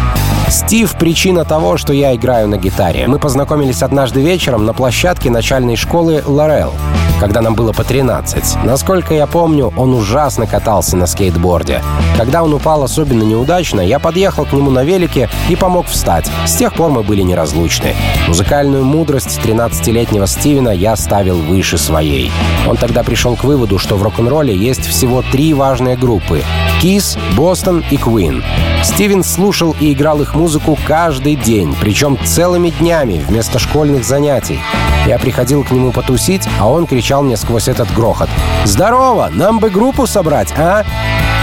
Стив— 0.48 0.94
причина 0.98 1.44
того, 1.44 1.76
что 1.76 1.92
я 1.92 2.14
играю 2.14 2.46
на 2.46 2.56
гитаре. 2.56 3.08
Мы 3.08 3.18
познакомились 3.18 3.82
однажды 3.82 4.20
вечером 4.20 4.64
на 4.64 4.72
площадке 4.72 5.28
начальной 5.30 5.74
школы 5.74 6.22
Лорел 6.24 6.72
когда 7.20 7.40
нам 7.40 7.54
было 7.54 7.72
по 7.72 7.84
13. 7.84 8.64
Насколько 8.64 9.14
я 9.14 9.26
помню, 9.26 9.72
он 9.76 9.94
ужасно 9.94 10.46
катался 10.46 10.96
на 10.96 11.06
скейтборде. 11.06 11.82
Когда 12.16 12.42
он 12.42 12.52
упал 12.52 12.82
особенно 12.82 13.22
неудачно, 13.24 13.80
я 13.80 13.98
подъехал 13.98 14.44
к 14.44 14.52
нему 14.52 14.70
на 14.70 14.84
велике 14.84 15.28
и 15.48 15.56
помог 15.56 15.86
встать. 15.86 16.30
С 16.46 16.54
тех 16.56 16.74
пор 16.74 16.90
мы 16.90 17.02
были 17.02 17.22
неразлучны. 17.22 17.94
Музыкальную 18.28 18.84
мудрость 18.84 19.40
13-летнего 19.42 20.26
Стивена 20.26 20.72
я 20.72 20.96
ставил 20.96 21.36
выше 21.36 21.78
своей. 21.78 22.30
Он 22.68 22.76
тогда 22.76 23.02
пришел 23.02 23.36
к 23.36 23.44
выводу, 23.44 23.78
что 23.78 23.96
в 23.96 24.02
рок-н-ролле 24.02 24.54
есть 24.54 24.86
всего 24.86 25.22
три 25.32 25.54
важные 25.54 25.96
группы— 25.96 26.42
Kiss, 26.82 27.18
Бостон 27.34 27.82
и 27.90 27.96
Queen. 27.96 28.42
Стивен 28.82 29.24
слушал 29.24 29.74
и 29.80 29.92
играл 29.92 30.20
их 30.20 30.34
музыку 30.34 30.78
каждый 30.86 31.34
день, 31.36 31.74
причем 31.80 32.18
целыми 32.22 32.68
днями 32.68 33.24
вместо 33.26 33.58
школьных 33.58 34.04
занятий. 34.04 34.60
Я 35.06 35.18
приходил 35.18 35.64
к 35.64 35.70
нему 35.70 35.92
потусить, 35.92 36.46
а 36.60 36.68
он 36.68 36.86
кричал 36.86 37.22
мне 37.22 37.36
сквозь 37.36 37.68
этот 37.68 37.92
грохот. 37.94 38.28
«Здорово! 38.64 39.30
Нам 39.32 39.58
бы 39.58 39.70
группу 39.70 40.06
собрать, 40.06 40.52
а?» 40.56 40.84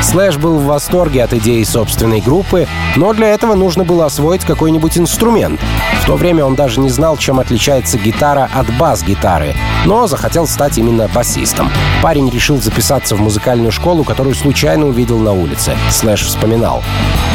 Слэш 0.02 0.38
был 0.38 0.58
в 0.58 0.66
восторге 0.66 1.24
от 1.24 1.34
идеи 1.34 1.64
собственной 1.64 2.22
группы, 2.22 2.68
но 2.96 3.14
для 3.14 3.30
этого 3.30 3.56
нужно 3.56 3.84
было 3.84 4.06
освоить 4.06 4.44
какой-нибудь 4.44 4.98
инструмент. 4.98 5.62
В 6.02 6.06
то 6.06 6.16
время 6.16 6.44
он 6.44 6.56
даже 6.56 6.80
не 6.80 6.90
знал, 6.90 7.18
чем 7.18 7.40
отличается 7.40 7.98
гитара 7.98 8.50
от 8.54 8.68
бас-гитары, 8.78 9.56
но 9.86 10.08
захотел 10.08 10.48
стать 10.48 10.78
именно 10.78 11.08
басистом. 11.08 11.70
Парень 12.02 12.30
решил 12.30 12.60
записаться 12.60 13.16
в 13.16 13.22
музыкальную 13.22 13.72
школу, 13.72 14.04
которую 14.04 14.36
случайно 14.36 14.88
увидел 14.88 15.20
на 15.20 15.32
улице. 15.32 15.78
Слэш 15.92 16.24
вспоминал. 16.24 16.84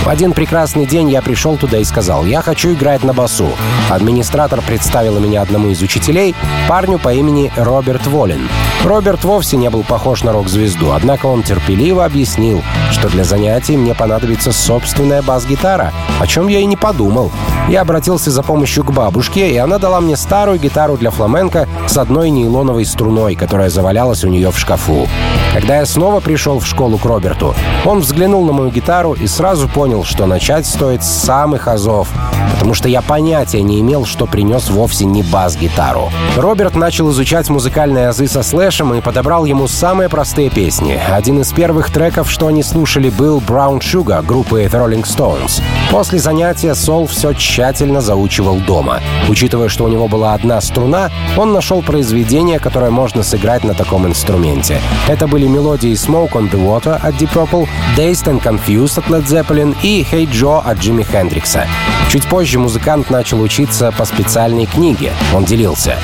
В 0.04 0.08
один 0.08 0.32
прекрасный 0.32 0.86
день 0.86 1.10
я 1.10 1.22
пришел 1.22 1.56
туда 1.56 1.78
и 1.78 1.84
сказал, 1.84 2.24
я 2.26 2.40
хочу 2.40 2.72
играть 2.72 3.02
на 3.02 3.12
басу. 3.12 3.48
Администратор 3.88 4.60
представил 4.62 5.18
меня 5.18 5.42
одному 5.42 5.70
из 5.70 5.82
учителей, 5.82 6.34
парню 6.68 6.98
по 6.98 7.12
имени 7.14 7.52
Роберт 7.56 8.06
Волин. 8.06 8.48
Роберт 8.84 9.24
вовсе 9.24 9.56
не 9.56 9.68
был 9.68 9.82
похож 9.82 10.22
на 10.22 10.32
рок-звезду, 10.32 10.92
однако 10.92 11.26
он 11.26 11.42
терпеливо 11.42 12.04
объяснил, 12.04 12.55
что 12.92 13.08
для 13.08 13.24
занятий 13.24 13.76
мне 13.76 13.94
понадобится 13.94 14.52
собственная 14.52 15.22
бас-гитара, 15.22 15.92
о 16.20 16.26
чем 16.26 16.48
я 16.48 16.60
и 16.60 16.64
не 16.66 16.76
подумал. 16.76 17.30
Я 17.68 17.82
обратился 17.82 18.30
за 18.30 18.42
помощью 18.42 18.84
к 18.84 18.92
бабушке, 18.92 19.50
и 19.50 19.56
она 19.56 19.78
дала 19.78 20.00
мне 20.00 20.16
старую 20.16 20.58
гитару 20.58 20.96
для 20.96 21.10
фламенко 21.10 21.68
с 21.88 21.96
одной 21.96 22.30
нейлоновой 22.30 22.84
струной, 22.84 23.34
которая 23.34 23.70
завалялась 23.70 24.24
у 24.24 24.28
нее 24.28 24.50
в 24.50 24.58
шкафу. 24.58 25.08
Когда 25.56 25.78
я 25.78 25.86
снова 25.86 26.20
пришел 26.20 26.58
в 26.58 26.66
школу 26.66 26.98
к 26.98 27.06
Роберту, 27.06 27.54
он 27.86 28.00
взглянул 28.00 28.44
на 28.44 28.52
мою 28.52 28.70
гитару 28.70 29.14
и 29.14 29.26
сразу 29.26 29.68
понял, 29.68 30.04
что 30.04 30.26
начать 30.26 30.66
стоит 30.66 31.02
с 31.02 31.08
самых 31.08 31.66
азов, 31.66 32.08
потому 32.52 32.74
что 32.74 32.90
я 32.90 33.00
понятия 33.00 33.62
не 33.62 33.80
имел, 33.80 34.04
что 34.04 34.26
принес 34.26 34.68
вовсе 34.68 35.06
не 35.06 35.22
бас-гитару. 35.22 36.10
Роберт 36.36 36.76
начал 36.76 37.10
изучать 37.10 37.48
музыкальные 37.48 38.08
азы 38.08 38.28
со 38.28 38.42
слэшем 38.42 38.92
и 38.92 39.00
подобрал 39.00 39.46
ему 39.46 39.66
самые 39.66 40.10
простые 40.10 40.50
песни. 40.50 41.00
Один 41.10 41.40
из 41.40 41.50
первых 41.54 41.90
треков, 41.90 42.30
что 42.30 42.48
они 42.48 42.62
слушали, 42.62 43.08
был 43.08 43.38
Brown 43.40 43.80
Sugar 43.80 44.22
группы 44.22 44.64
The 44.64 44.72
Rolling 44.72 45.04
Stones. 45.04 45.62
После 45.90 46.18
занятия 46.18 46.74
Сол 46.74 47.06
все 47.06 47.32
тщательно 47.32 48.02
заучивал 48.02 48.56
дома. 48.56 49.00
Учитывая, 49.30 49.70
что 49.70 49.84
у 49.84 49.88
него 49.88 50.06
была 50.06 50.34
одна 50.34 50.60
струна, 50.60 51.10
он 51.38 51.54
нашел 51.54 51.80
произведение, 51.80 52.58
которое 52.58 52.90
можно 52.90 53.22
сыграть 53.22 53.64
на 53.64 53.72
таком 53.72 54.06
инструменте. 54.06 54.82
Это 55.08 55.26
были 55.26 55.45
мелодии 55.48 55.92
Smoke 55.92 56.32
on 56.32 56.50
the 56.50 56.58
Water 56.58 56.98
от 57.02 57.14
Deep 57.14 57.32
Purple, 57.32 57.68
Dazed 57.96 58.24
and 58.24 58.42
Confused 58.42 58.98
от 58.98 59.06
Led 59.06 59.26
Zeppelin 59.26 59.76
и 59.82 60.02
Hey 60.02 60.28
Joe 60.30 60.62
от 60.64 60.78
Джимми 60.78 61.02
Хендрикса. 61.02 61.66
Чуть 62.10 62.26
позже 62.26 62.58
музыкант 62.58 63.10
начал 63.10 63.40
учиться 63.40 63.92
по 63.92 64.04
специальной 64.04 64.66
книге. 64.66 65.12
Он 65.34 65.44
делился. 65.44 65.96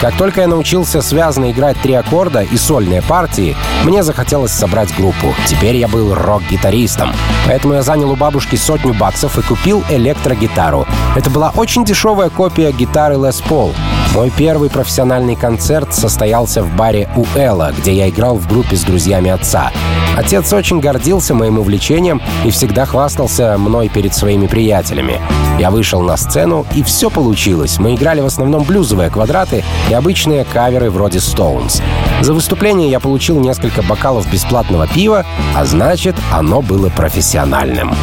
Как 0.00 0.14
только 0.16 0.42
я 0.42 0.46
научился 0.46 1.00
связно 1.00 1.50
играть 1.50 1.80
три 1.80 1.94
аккорда 1.94 2.42
и 2.42 2.56
сольные 2.58 3.00
партии, 3.00 3.56
мне 3.84 4.02
захотелось 4.02 4.52
собрать 4.52 4.94
группу. 4.94 5.34
Теперь 5.46 5.76
я 5.76 5.88
был 5.88 6.14
рок-гитаристом. 6.14 7.12
Поэтому 7.46 7.74
я 7.74 7.82
занял 7.82 8.10
у 8.10 8.16
бабушки 8.16 8.56
сотню 8.56 8.92
баксов 8.92 9.38
и 9.38 9.42
купил 9.42 9.82
электрогитару. 9.88 10.86
Это 11.16 11.30
была 11.30 11.50
очень 11.56 11.84
дешевая 11.84 12.28
копия 12.28 12.72
гитары 12.72 13.14
Les 13.14 13.42
Paul. 13.48 13.74
Мой 14.16 14.32
первый 14.34 14.70
профессиональный 14.70 15.36
концерт 15.36 15.92
состоялся 15.92 16.62
в 16.62 16.74
баре 16.74 17.06
у 17.16 17.26
Элла, 17.38 17.70
где 17.76 17.92
я 17.92 18.08
играл 18.08 18.36
в 18.36 18.48
группе 18.48 18.74
с 18.74 18.80
друзьями 18.80 19.30
отца. 19.30 19.70
Отец 20.16 20.50
очень 20.54 20.80
гордился 20.80 21.34
моим 21.34 21.58
увлечением 21.58 22.22
и 22.42 22.50
всегда 22.50 22.86
хвастался 22.86 23.58
мной 23.58 23.90
перед 23.90 24.14
своими 24.14 24.46
приятелями. 24.46 25.20
Я 25.58 25.70
вышел 25.70 26.00
на 26.00 26.16
сцену, 26.16 26.64
и 26.74 26.82
все 26.82 27.10
получилось. 27.10 27.78
Мы 27.78 27.94
играли 27.94 28.22
в 28.22 28.26
основном 28.26 28.62
блюзовые 28.62 29.10
квадраты 29.10 29.62
и 29.90 29.92
обычные 29.92 30.46
каверы 30.46 30.90
вроде 30.90 31.18
Stones. 31.18 31.82
За 32.22 32.32
выступление 32.32 32.90
я 32.90 33.00
получил 33.00 33.38
несколько 33.38 33.82
бокалов 33.82 34.30
бесплатного 34.32 34.86
пива, 34.86 35.26
а 35.54 35.66
значит, 35.66 36.16
оно 36.32 36.62
было 36.62 36.88
профессиональным. 36.88 37.94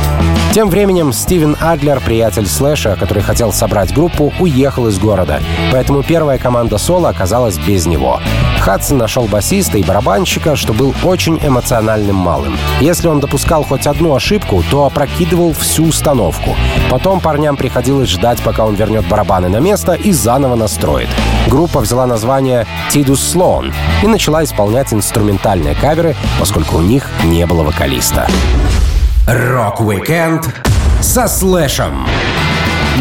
Тем 0.54 0.69
временем 0.69 1.12
Стивен 1.13 1.58
Адлер, 1.60 1.99
приятель 1.99 2.45
Слэша, 2.45 2.95
который 2.99 3.23
хотел 3.23 3.52
собрать 3.52 3.91
группу, 3.91 4.32
уехал 4.39 4.88
из 4.88 4.99
города. 4.99 5.41
Первая 6.08 6.38
команда 6.38 6.78
соло 6.78 7.10
оказалась 7.10 7.58
без 7.58 7.86
него. 7.86 8.20
Хадсон 8.60 8.98
нашел 8.98 9.26
басиста 9.26 9.78
и 9.78 9.84
барабанщика, 9.84 10.56
что 10.56 10.74
был 10.74 10.94
очень 11.04 11.39
эмоциональным 11.42 12.16
малым. 12.16 12.58
Если 12.80 13.08
он 13.08 13.20
допускал 13.20 13.63
хоть 13.63 13.88
одну 13.88 14.16
ошибку, 14.16 14.63
то 14.70 14.86
опрокидывал 14.86 15.54
всю 15.54 15.86
установку. 15.86 16.56
Потом 16.89 17.20
парням 17.20 17.58
приходилось 17.58 18.10
ждать, 18.10 18.42
пока 18.42 18.66
он 18.66 18.76
вернет 18.76 19.08
барабаны 19.08 19.50
на 19.50 19.58
место 19.58 19.94
и 19.94 20.12
заново 20.12 20.56
настроит. 20.56 21.10
Группа 21.48 21.80
взяла 21.80 22.06
название 22.06 22.66
«Tidus 22.89 23.34
Sloan» 23.34 23.74
и 24.02 24.08
начала 24.08 24.44
исполнять 24.44 24.94
инструментальные 24.94 25.76
каверы, 25.76 26.16
поскольку 26.39 26.78
у 26.78 26.82
них 26.82 27.10
не 27.24 27.46
было 27.46 27.63
вокалиста. 27.63 28.28
Рок-викенд 29.28 30.50
со 31.02 31.28
Слэшем 31.28 32.06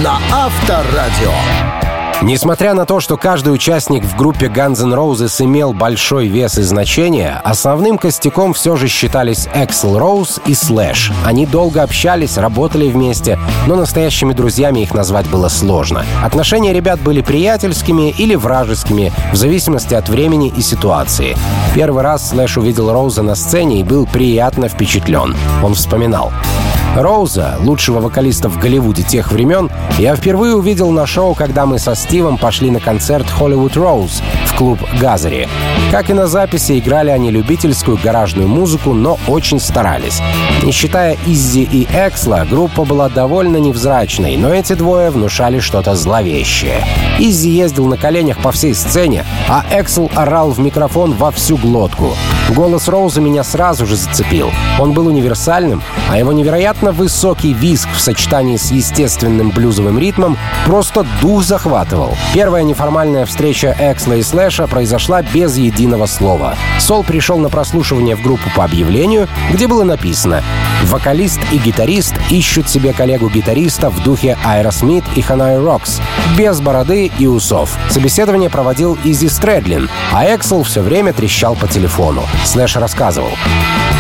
на 0.03 0.19
Авторадио. 0.33 1.82
Несмотря 2.23 2.73
на 2.75 2.87
то, 2.87 3.01
что 3.01 3.17
каждый 3.17 3.53
участник 3.53 4.05
в 4.05 4.17
группе 4.17 4.47
Guns 4.47 4.81
N' 4.81 4.95
Roses 4.95 5.45
имел 5.45 5.73
большой 5.73 6.29
вес 6.29 6.57
и 6.57 6.63
значение, 6.63 7.41
основным 7.43 7.99
костяком 7.99 8.55
все 8.55 8.77
же 8.77 8.87
считались 8.87 9.49
Эксел 9.53 9.99
Роуз 9.99 10.41
и 10.47 10.55
Слэш. 10.55 11.11
Они 11.25 11.47
долго 11.47 11.83
общались, 11.83 12.39
работали 12.39 12.89
вместе, 12.89 13.41
но 13.67 13.75
настоящими 13.75 14.35
друзьями 14.35 14.81
их 14.81 14.95
назвать 14.95 15.29
было 15.29 15.49
сложно. 15.49 16.05
Отношения 16.23 16.73
ребят 16.73 17.01
были 17.01 17.23
приятельскими 17.23 18.11
или 18.11 18.37
вражескими, 18.37 19.13
в 19.33 19.37
зависимости 19.37 19.95
от 19.95 20.09
времени 20.09 20.53
и 20.57 20.63
ситуации. 20.63 21.37
Первый 21.75 22.05
раз 22.05 22.29
Слэш 22.29 22.57
увидел 22.57 22.93
Роуза 22.93 23.23
на 23.23 23.35
сцене 23.35 23.81
и 23.81 23.85
был 23.85 24.07
приятно 24.07 24.69
впечатлен. 24.69 25.35
Он 25.65 25.75
вспоминал. 25.75 26.33
Роуза, 26.95 27.57
лучшего 27.61 28.01
вокалиста 28.01 28.51
в 28.51 28.59
Голливуде 28.59 29.03
тех 29.03 29.33
времен, 29.33 29.71
я 29.99 30.15
впервые 30.15 30.57
увидел 30.57 30.91
на 30.91 31.07
шоу, 31.07 31.35
когда 31.35 31.65
мы 31.65 31.79
со 31.79 31.95
Стивом 31.95 32.37
пошли 32.37 32.71
на 32.71 32.81
концерт 32.81 33.27
Hollywood 33.39 33.75
Rose 33.75 34.23
в 34.47 34.55
клуб 34.55 34.79
Газари. 35.01 35.49
Как 35.91 36.11
и 36.11 36.13
на 36.13 36.27
записи, 36.27 36.79
играли 36.79 37.11
они 37.11 37.31
любительскую 37.31 37.99
гаражную 38.03 38.47
музыку, 38.47 38.93
но 38.93 39.19
очень 39.27 39.59
старались. 39.59 40.21
Не 40.63 40.73
считая 40.73 41.17
Иззи 41.27 41.69
и 41.71 41.87
Эксла, 41.93 42.47
группа 42.49 42.85
была 42.85 43.09
довольно 43.09 43.57
невзрачной, 43.57 44.37
но 44.37 44.53
эти 44.53 44.75
двое 44.75 45.11
внушали 45.11 45.61
что-то 45.61 45.95
зловещее. 45.95 46.85
Иззи 47.19 47.49
ездил 47.49 47.87
на 47.87 47.97
коленях 47.97 48.39
по 48.39 48.53
всей 48.53 48.75
сцене, 48.75 49.25
а 49.49 49.65
Эксел 49.71 50.11
орал 50.15 50.51
в 50.51 50.59
микрофон 50.59 51.13
во 51.13 51.31
всю 51.31 51.57
глотку. 51.57 52.15
Голос 52.51 52.89
Роуза 52.89 53.21
меня 53.21 53.45
сразу 53.45 53.87
же 53.87 53.97
зацепил. 53.97 54.51
Он 54.79 54.93
был 54.93 55.07
универсальным, 55.07 55.83
а 56.11 56.19
его 56.19 56.33
невероятно 56.33 56.82
высокий 56.91 57.53
визг 57.53 57.89
в 57.95 58.01
сочетании 58.01 58.57
с 58.57 58.73
естественным 58.73 59.51
блюзовым 59.51 59.99
ритмом 59.99 60.37
просто 60.67 61.07
дух 61.21 61.45
захватывал. 61.45 62.17
Первая 62.35 62.65
неформальная 62.65 63.25
встреча 63.27 63.77
Эксла 63.79 64.15
и 64.15 64.23
Слэша 64.23 64.67
произошла 64.67 65.23
без 65.23 65.57
единого 65.57 66.07
слова. 66.07 66.57
Сол 66.81 67.05
пришел 67.05 67.39
на 67.39 67.49
прослушивание 67.49 68.17
в 68.17 68.23
группу 68.23 68.51
по 68.57 68.65
объявлению, 68.65 69.29
где 69.53 69.69
было 69.69 69.85
написано 69.85 70.43
«Вокалист 70.85 71.39
и 71.53 71.59
гитарист 71.59 72.15
ищут 72.31 72.69
себе 72.69 72.93
коллегу-гитариста 72.93 73.91
в 73.91 74.03
духе 74.03 74.37
Аэросмит 74.45 75.05
и 75.15 75.23
Hanoi 75.23 75.59
Rocks, 75.59 76.01
без 76.37 76.61
бороды 76.61 77.13
и 77.19 77.27
усов». 77.27 77.77
Собеседование 77.91 78.51
проводил 78.51 78.99
Изи 79.05 79.29
Стрэдлин, 79.29 79.89
а 80.13 80.25
Эксел 80.25 80.65
все 80.65 80.81
время 80.81 81.13
трещал 81.13 81.55
по 81.55 81.69
телефону. 81.69 82.23
Слэш 82.45 82.77
рассказывал. 82.77 83.31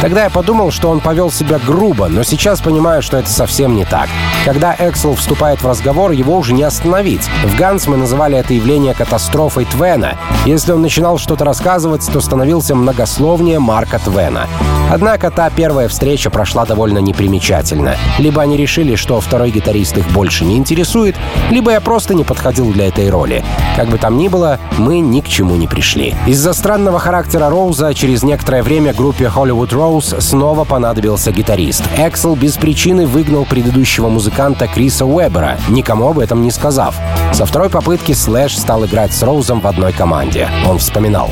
Тогда 0.02 0.24
я 0.24 0.30
подумал, 0.30 0.72
что 0.72 0.90
он 0.90 0.98
повел 0.98 1.30
себя 1.30 1.60
грубо, 1.64 2.08
но 2.08 2.24
сейчас 2.24 2.60
понимаю, 2.60 3.02
что 3.02 3.18
это 3.18 3.30
совсем 3.30 3.76
не 3.76 3.84
так. 3.84 4.08
Когда 4.44 4.74
Эксел 4.76 5.14
вступает 5.14 5.62
в 5.62 5.68
разговор, 5.68 6.10
его 6.10 6.36
уже 6.36 6.54
не 6.54 6.64
остановить. 6.64 7.30
В 7.44 7.56
Guns 7.56 7.86
мы 7.86 7.96
называли 7.96 8.36
это 8.36 8.52
явление 8.52 8.94
катастрофой 8.94 9.64
Твена. 9.64 10.16
Если 10.44 10.72
он 10.72 10.82
начинал 10.82 11.18
что-то 11.18 11.44
рассказывать, 11.44 12.04
то 12.12 12.20
становился 12.20 12.74
многословнее 12.74 13.60
Марка 13.60 14.00
Твена. 14.00 14.48
Однако 14.90 15.30
та 15.30 15.48
первая 15.50 15.86
встреча 15.86 16.30
прошла 16.30 16.66
довольно 16.66 16.98
непримечательно. 16.98 17.96
Либо 18.18 18.42
они 18.42 18.56
решили, 18.56 18.96
что 18.96 19.20
второй 19.20 19.52
гитарист 19.52 19.96
их 19.96 20.06
больше 20.10 20.44
не 20.44 20.56
интересует, 20.56 21.14
либо 21.50 21.70
я 21.70 21.80
просто 21.80 22.12
не 22.14 22.24
подходил 22.24 22.72
для 22.72 22.88
этой 22.88 23.08
роли. 23.08 23.44
Как 23.76 23.88
бы 23.88 23.98
там 23.98 24.18
ни 24.18 24.26
было, 24.26 24.58
мы 24.78 24.98
ни 24.98 25.20
к 25.20 25.28
чему 25.28 25.54
не 25.54 25.68
пришли. 25.68 26.14
Из-за 26.26 26.52
странного 26.52 26.98
характера 26.98 27.48
Роуза 27.48 27.94
через 27.94 28.24
некоторое 28.24 28.64
время 28.64 28.92
группе 28.92 29.30
Hollywood 29.34 29.70
Rose 29.92 30.20
снова 30.20 30.64
понадобился 30.64 31.32
гитарист. 31.32 31.84
Эксел 31.98 32.34
без 32.34 32.56
причины 32.56 33.06
выгнал 33.06 33.44
предыдущего 33.44 34.08
музыканта 34.08 34.66
Криса 34.66 35.04
Уэббера, 35.04 35.58
никому 35.68 36.08
об 36.08 36.18
этом 36.18 36.42
не 36.42 36.50
сказав. 36.50 36.96
Со 37.32 37.44
второй 37.44 37.68
попытки 37.68 38.12
Слэш 38.12 38.56
стал 38.56 38.86
играть 38.86 39.12
с 39.12 39.22
Роузом 39.22 39.60
в 39.60 39.66
одной 39.66 39.92
команде. 39.92 40.48
Он 40.66 40.78
вспоминал. 40.78 41.30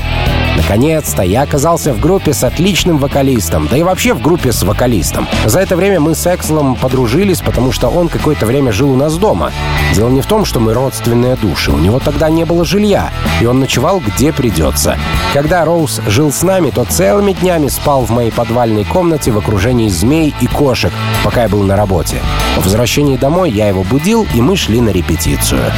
Наконец-то 0.56 1.22
я 1.22 1.42
оказался 1.42 1.92
в 1.92 2.00
группе 2.00 2.32
с 2.32 2.44
отличным 2.44 2.98
вокалистом, 2.98 3.68
да 3.68 3.76
и 3.76 3.82
вообще 3.82 4.14
в 4.14 4.20
группе 4.20 4.52
с 4.52 4.62
вокалистом. 4.62 5.28
За 5.46 5.60
это 5.60 5.76
время 5.76 6.00
мы 6.00 6.14
с 6.14 6.26
Экслом 6.26 6.76
подружились, 6.76 7.40
потому 7.40 7.72
что 7.72 7.88
он 7.88 8.08
какое-то 8.08 8.46
время 8.46 8.72
жил 8.72 8.90
у 8.90 8.96
нас 8.96 9.16
дома. 9.16 9.52
Дело 9.94 10.08
не 10.08 10.20
в 10.20 10.26
том, 10.26 10.44
что 10.44 10.60
мы 10.60 10.74
родственные 10.74 11.36
души, 11.36 11.70
у 11.70 11.78
него 11.78 11.98
тогда 11.98 12.30
не 12.30 12.44
было 12.44 12.64
жилья, 12.64 13.10
и 13.40 13.46
он 13.46 13.60
ночевал 13.60 14.00
где 14.00 14.32
придется. 14.32 14.96
Когда 15.32 15.64
Роуз 15.64 16.00
жил 16.06 16.32
с 16.32 16.42
нами, 16.42 16.70
то 16.70 16.84
целыми 16.84 17.32
днями 17.32 17.68
спал 17.68 18.04
в 18.04 18.10
моей 18.10 18.30
подвальной 18.30 18.84
комнате 18.84 19.30
в 19.30 19.38
окружении 19.38 19.88
змей 19.88 20.34
и 20.40 20.46
кошек, 20.46 20.92
пока 21.24 21.42
я 21.42 21.48
был 21.48 21.62
на 21.62 21.76
работе. 21.76 22.20
По 22.56 22.62
возвращении 22.62 23.16
домой 23.16 23.50
я 23.50 23.68
его 23.68 23.82
будил, 23.82 24.26
и 24.34 24.40
мы 24.40 24.56
шли 24.56 24.80
на 24.80 24.90
репетицию. 24.90 25.72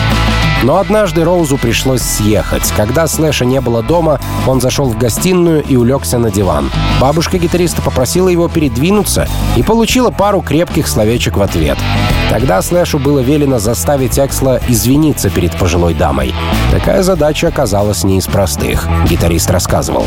Но 0.62 0.76
однажды 0.78 1.24
Роузу 1.24 1.58
пришлось 1.58 2.02
съехать. 2.02 2.72
Когда 2.76 3.06
Слэша 3.06 3.44
не 3.44 3.60
было 3.60 3.82
дома, 3.82 4.20
он 4.46 4.60
зашел 4.60 4.86
в 4.86 4.96
гостиную 4.96 5.62
и 5.64 5.76
улегся 5.76 6.18
на 6.18 6.30
диван. 6.30 6.70
Бабушка 7.00 7.38
гитариста 7.38 7.82
попросила 7.82 8.28
его 8.28 8.48
передвинуться 8.48 9.28
и 9.56 9.62
получила 9.62 10.10
пару 10.10 10.40
крепких 10.40 10.86
словечек 10.86 11.36
в 11.36 11.42
ответ. 11.42 11.78
Тогда 12.32 12.62
Слэшу 12.62 12.98
было 12.98 13.18
велено 13.18 13.58
заставить 13.58 14.18
Эксла 14.18 14.58
извиниться 14.66 15.28
перед 15.28 15.54
пожилой 15.58 15.92
дамой. 15.92 16.34
Такая 16.70 17.02
задача 17.02 17.48
оказалась 17.48 18.04
не 18.04 18.16
из 18.16 18.26
простых, 18.26 18.88
гитарист 19.06 19.50
рассказывал. 19.50 20.06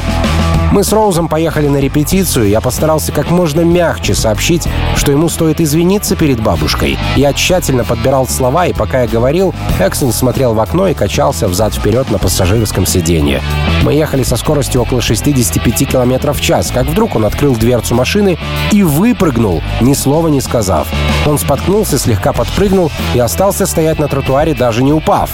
Мы 0.72 0.84
с 0.84 0.92
Роузом 0.92 1.30
поехали 1.30 1.68
на 1.68 1.78
репетицию, 1.78 2.50
я 2.50 2.60
постарался 2.60 3.12
как 3.12 3.30
можно 3.30 3.62
мягче 3.62 4.16
сообщить, 4.16 4.68
что 4.96 5.12
ему 5.12 5.30
стоит 5.30 5.62
извиниться 5.62 6.16
перед 6.16 6.42
бабушкой. 6.42 6.98
Я 7.16 7.32
тщательно 7.32 7.84
подбирал 7.84 8.28
слова, 8.28 8.66
и 8.66 8.74
пока 8.74 9.04
я 9.04 9.08
говорил, 9.08 9.54
Эксел 9.80 10.12
смотрел 10.12 10.56
в 10.56 10.60
окно 10.60 10.88
и 10.88 10.96
качался 10.96 11.48
взад-вперед 11.48 12.10
на 12.10 12.18
пассажирском 12.18 12.88
сиденье. 12.88 13.42
Мы 13.84 13.94
ехали 13.94 14.24
со 14.24 14.36
скоростью 14.36 14.82
около 14.82 15.00
65 15.00 15.88
км 15.88 16.34
в 16.34 16.42
час, 16.42 16.72
как 16.74 16.88
вдруг 16.88 17.16
он 17.16 17.26
открыл 17.26 17.56
дверцу 17.56 17.94
машины 17.94 18.40
и 18.72 18.82
выпрыгнул, 18.82 19.62
ни 19.80 19.94
слова 19.94 20.28
не 20.28 20.42
сказав. 20.42 20.88
Он 21.28 21.38
споткнулся, 21.38 21.98
слегка 21.98 22.15
подпрыгнул 22.34 22.92
и 23.14 23.20
остался 23.20 23.66
стоять 23.66 24.00
на 24.00 24.08
тротуаре, 24.08 24.54
даже 24.54 24.84
не 24.84 24.94
упав. 24.94 25.32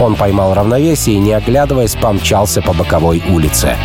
Он 0.00 0.14
поймал 0.14 0.54
равновесие 0.54 1.16
и, 1.16 1.20
не 1.20 1.32
оглядываясь, 1.32 1.96
помчался 1.96 2.62
по 2.62 2.72
боковой 2.72 3.22
улице. 3.28 3.76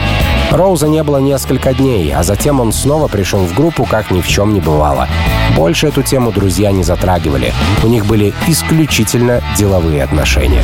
Роуза 0.51 0.87
не 0.87 1.01
было 1.03 1.17
несколько 1.17 1.73
дней, 1.73 2.13
а 2.13 2.21
затем 2.21 2.59
он 2.59 2.71
снова 2.71 3.07
пришел 3.07 3.39
в 3.39 3.53
группу, 3.53 3.85
как 3.85 4.11
ни 4.11 4.21
в 4.21 4.27
чем 4.27 4.53
не 4.53 4.59
бывало. 4.59 5.07
Больше 5.55 5.87
эту 5.87 6.03
тему 6.03 6.31
друзья 6.31 6.71
не 6.71 6.83
затрагивали. 6.83 7.53
У 7.83 7.87
них 7.87 8.05
были 8.05 8.33
исключительно 8.47 9.41
деловые 9.57 10.03
отношения. 10.03 10.63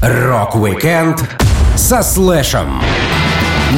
Рок-викенд 0.00 1.24
со 1.74 2.02
Слэшем. 2.02 2.80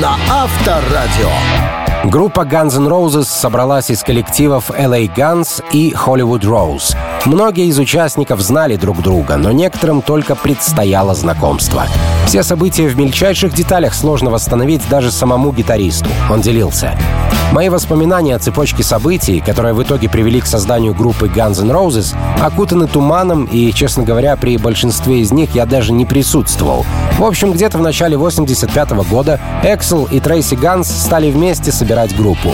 На 0.01 0.17
Авторадио. 0.31 1.78
Группа 2.05 2.43
Guns 2.43 2.77
N' 2.77 2.89
Roses 2.89 3.25
собралась 3.25 3.91
из 3.91 4.03
коллективов 4.03 4.71
LA 4.71 5.07
Guns 5.07 5.63
и 5.73 5.93
Hollywood 5.93 6.43
Rose. 6.43 6.97
Многие 7.27 7.67
из 7.67 7.79
участников 7.79 8.41
знали 8.41 8.77
друг 8.77 9.03
друга, 9.03 9.37
но 9.37 9.51
некоторым 9.51 10.01
только 10.01 10.37
предстояло 10.37 11.15
знакомство. 11.15 11.87
Все 12.29 12.43
события 12.43 12.87
в 12.89 12.99
мельчайших 12.99 13.55
деталях 13.55 13.95
сложно 13.95 14.29
восстановить 14.29 14.87
даже 14.91 15.11
самому 15.11 15.51
гитаристу. 15.51 16.11
Он 16.29 16.43
делился. 16.43 16.93
Мои 17.53 17.71
воспоминания 17.71 18.37
о 18.37 18.39
цепочке 18.39 18.83
событий, 18.83 19.41
которые 19.41 19.73
в 19.73 19.83
итоге 19.83 20.11
привели 20.11 20.43
к 20.43 20.47
созданию 20.47 20.93
группы 20.93 21.29
Guns 21.29 21.63
N' 21.63 21.71
Roses, 21.71 22.15
окутаны 22.43 22.87
туманом, 22.87 23.47
и, 23.47 23.73
честно 23.73 24.03
говоря, 24.03 24.37
при 24.37 24.59
большинстве 24.59 25.21
из 25.21 25.33
них 25.33 25.55
я 25.55 25.65
даже 25.65 25.95
не 25.95 26.05
присутствовал. 26.05 26.85
В 27.19 27.25
общем, 27.25 27.53
где-то 27.53 27.79
в 27.79 27.81
начале 27.81 28.19
85 28.19 28.93
-го 28.93 29.09
года 29.09 29.41
Эксел 29.65 30.05
и 30.05 30.21
Трейси 30.21 30.57
Ганс 30.57 30.89
стали 30.89 31.31
вместе 31.31 31.73
собирать 31.73 32.15
группу. 32.15 32.53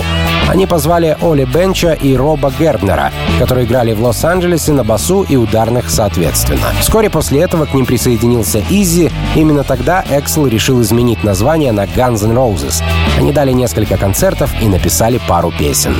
Они 0.48 0.66
позвали 0.66 1.16
Оле 1.20 1.44
Бейча 1.44 1.92
и 1.92 2.14
Роба 2.14 2.52
Гарднера, 2.56 3.10
которые 3.40 3.66
играли 3.66 3.94
в 3.94 4.02
Лос-Анджелесе 4.02 4.72
на 4.72 4.84
басу 4.84 5.22
и 5.22 5.36
ударных 5.36 5.90
соответственно. 5.90 6.68
Вскоре 6.80 7.10
после 7.10 7.40
этого 7.40 7.64
к 7.64 7.74
ним 7.74 7.86
присоединился 7.86 8.62
Изи. 8.70 9.10
Именно 9.34 9.63
тогда 9.64 10.04
Эксел 10.10 10.46
решил 10.46 10.80
изменить 10.82 11.24
название 11.24 11.72
на 11.72 11.84
Guns 11.84 12.24
N' 12.24 12.32
Roses. 12.32 12.82
Они 13.18 13.32
дали 13.32 13.52
несколько 13.52 13.96
концертов 13.96 14.50
и 14.60 14.68
написали 14.68 15.20
пару 15.26 15.50
песен. 15.50 15.96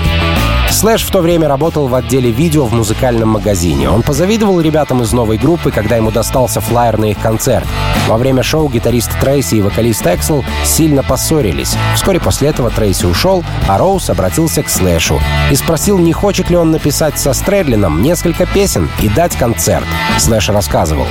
Слэш 0.71 1.05
в 1.05 1.11
то 1.11 1.21
время 1.21 1.47
работал 1.47 1.87
в 1.87 1.95
отделе 1.95 2.31
видео 2.31 2.65
в 2.65 2.73
музыкальном 2.73 3.29
магазине. 3.29 3.89
Он 3.89 4.03
позавидовал 4.03 4.61
ребятам 4.61 5.03
из 5.03 5.13
новой 5.13 5.39
группы, 5.39 5.71
когда 5.71 5.97
ему 5.97 6.11
достался 6.11 6.61
флайер 6.61 6.99
на 6.99 7.07
их 7.07 7.21
концерт. 7.21 7.67
Во 8.09 8.17
время 8.17 8.43
шоу 8.43 8.69
гитарист 8.69 9.11
Трейси 9.21 9.57
и 9.57 9.63
вокалист 9.63 10.05
Эксел 10.07 10.45
сильно 10.65 11.03
поссорились. 11.03 11.77
Вскоре 11.95 12.19
после 12.19 12.49
этого 12.49 12.71
Трейси 12.71 13.07
ушел, 13.07 13.45
а 13.69 13.79
Роуз 13.79 14.11
обратился 14.11 14.63
к 14.63 14.69
Слэшу 14.69 15.21
и 15.51 15.55
спросил, 15.55 15.99
не 15.99 16.13
хочет 16.13 16.51
ли 16.51 16.57
он 16.57 16.73
написать 16.73 17.19
со 17.19 17.33
Стрэдлином 17.35 18.03
несколько 18.03 18.45
песен 18.45 18.91
и 19.01 19.09
дать 19.09 19.37
концерт. 19.37 19.87
Слэш 20.19 20.49
рассказывал. 20.49 21.07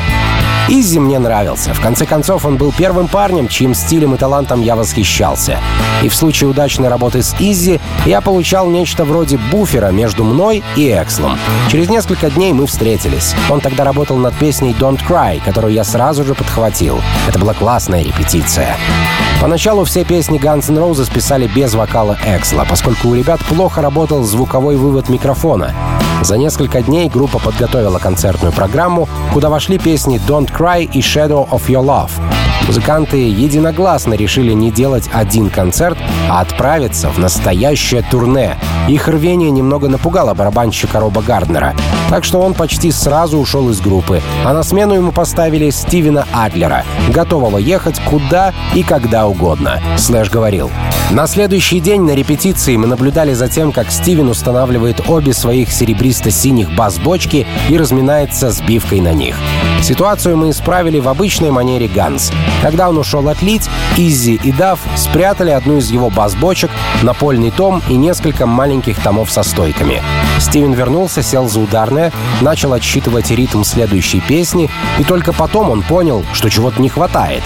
Изи 0.69 0.97
мне 0.97 1.19
нравился. 1.19 1.73
В 1.73 1.82
конце 1.82 2.06
концов, 2.06 2.45
он 2.45 2.56
был 2.56 2.71
первым 2.71 3.08
парнем, 3.10 3.49
чьим 3.49 3.73
стилем 3.73 4.15
и 4.15 4.17
талантом 4.17 4.62
я 4.62 4.76
восхищался. 4.76 5.60
И 6.02 6.08
в 6.08 6.15
случае 6.15 6.49
удачной 6.49 6.88
работы 6.88 7.21
с 7.21 7.36
Изи 7.38 7.82
я 8.06 8.21
получал 8.21 8.69
нечто 8.69 9.04
вроде 9.04 9.38
буфера 9.38 9.91
между 9.91 10.23
мной 10.23 10.63
и 10.78 10.89
Экслом. 10.89 11.38
Через 11.69 11.89
несколько 11.89 12.30
дней 12.30 12.54
мы 12.54 12.65
встретились. 12.65 13.36
Он 13.49 13.60
тогда 13.60 13.84
работал 13.84 14.15
над 14.17 14.34
песней 14.36 14.73
«Don't 14.80 15.02
Cry», 15.06 15.41
которую 15.43 15.73
я 15.73 15.84
сразу 15.84 16.23
же 16.23 16.34
подхватил. 16.34 17.02
Это 17.28 17.39
была 17.39 17.54
классная 17.54 18.02
репетиция. 18.02 18.78
Поначалу 19.41 19.84
все 19.84 20.06
песни 20.06 20.39
Guns 20.39 20.69
N' 20.69 20.78
Roses 20.78 21.12
писали 21.12 21.47
без 21.47 21.73
вокала 21.73 22.17
Эксла, 22.26 22.65
поскольку 22.69 23.10
у 23.10 23.15
ребят 23.15 23.41
плохо 23.41 23.82
работал 23.82 24.23
звуковой 24.23 24.78
вывод 24.78 25.10
микрофона. 25.10 25.73
За 26.24 26.38
несколько 26.38 26.82
дней 26.82 27.10
группа 27.10 27.38
подготовила 27.38 28.00
концертную 28.00 28.54
программу, 28.54 29.10
куда 29.34 29.50
вошли 29.50 29.78
песни 29.78 30.22
«Don't 30.26 30.50
Cry» 30.50 30.84
и 30.84 31.02
«Shadow 31.02 31.50
of 31.50 31.68
Your 31.68 31.84
Love». 31.84 32.33
Музыканты 32.67 33.17
единогласно 33.17 34.13
решили 34.13 34.54
не 34.54 34.71
делать 34.71 35.10
один 35.12 35.49
концерт, 35.49 35.97
а 36.30 36.41
отправиться 36.41 37.10
в 37.10 37.17
настоящее 37.19 38.04
турне. 38.10 38.58
Их 38.88 39.08
рвение 39.08 39.52
немного 39.52 39.88
напугало 39.88 40.34
барабанщика 40.34 40.99
Роба 40.99 41.21
Гарднера, 41.21 41.76
так 42.10 42.23
что 42.23 42.39
он 42.39 42.54
почти 42.54 42.91
сразу 42.91 43.38
ушел 43.38 43.69
из 43.69 43.82
группы, 43.82 44.21
а 44.45 44.54
на 44.54 44.63
смену 44.63 44.93
ему 44.93 45.12
поставили 45.12 45.69
Стивена 45.69 46.26
Адлера, 46.34 46.84
готового 47.10 47.58
ехать 47.58 47.99
куда 48.06 48.54
и 48.73 48.84
когда 48.84 49.28
угодно. 49.28 49.82
Слэш 49.97 50.30
говорил, 50.30 50.71
на 51.12 51.28
следующий 51.28 51.80
день 51.80 52.02
на 52.02 52.12
репетиции 52.12 52.76
мы 52.76 52.88
наблюдали 52.88 53.34
за 53.34 53.47
тем, 53.47 53.71
как 53.71 53.91
Стивен 53.91 54.30
устанавливает 54.30 55.02
обе 55.08 55.34
своих 55.34 55.69
серебристо-синих 55.71 56.76
бас-бочки 56.76 57.45
и 57.69 57.78
разминается 57.78 58.52
сбивкой 58.52 59.02
на 59.02 59.13
них. 59.13 59.36
Ситуацию 59.82 60.38
мы 60.38 60.49
исправили 60.49 60.99
в 60.99 61.10
обычной 61.10 61.52
манере 61.52 61.88
Guns. 61.88 62.32
Когда 62.63 62.88
он 62.88 62.97
ушел 62.97 63.28
отлить, 63.28 63.69
Иззи 63.98 64.39
и 64.41 64.54
Дафф 64.54 64.80
спрятали 64.95 65.52
одну 65.52 65.78
из 65.78 65.91
его 65.91 66.10
бас-бочек, 66.10 66.71
напольный 67.02 67.52
том 67.52 67.84
и 67.89 67.95
несколько 67.95 68.45
маленьких 68.45 68.97
томов 69.04 69.30
со 69.30 69.43
стойками. 69.43 70.02
Стивен 70.39 70.71
вернулся, 70.71 71.21
сел 71.21 71.49
за 71.49 71.60
ударные, 71.60 72.13
начал 72.39 72.71
отсчитывать 72.71 73.32
ритм 73.32 73.63
следующей 73.63 74.21
песни, 74.21 74.69
и 74.97 75.04
только 75.04 75.34
потом 75.34 75.71
он 75.71 75.82
понял, 75.82 76.23
что 76.32 76.49
чего-то 76.49 76.82
не 76.82 76.88
хватает. 76.88 77.43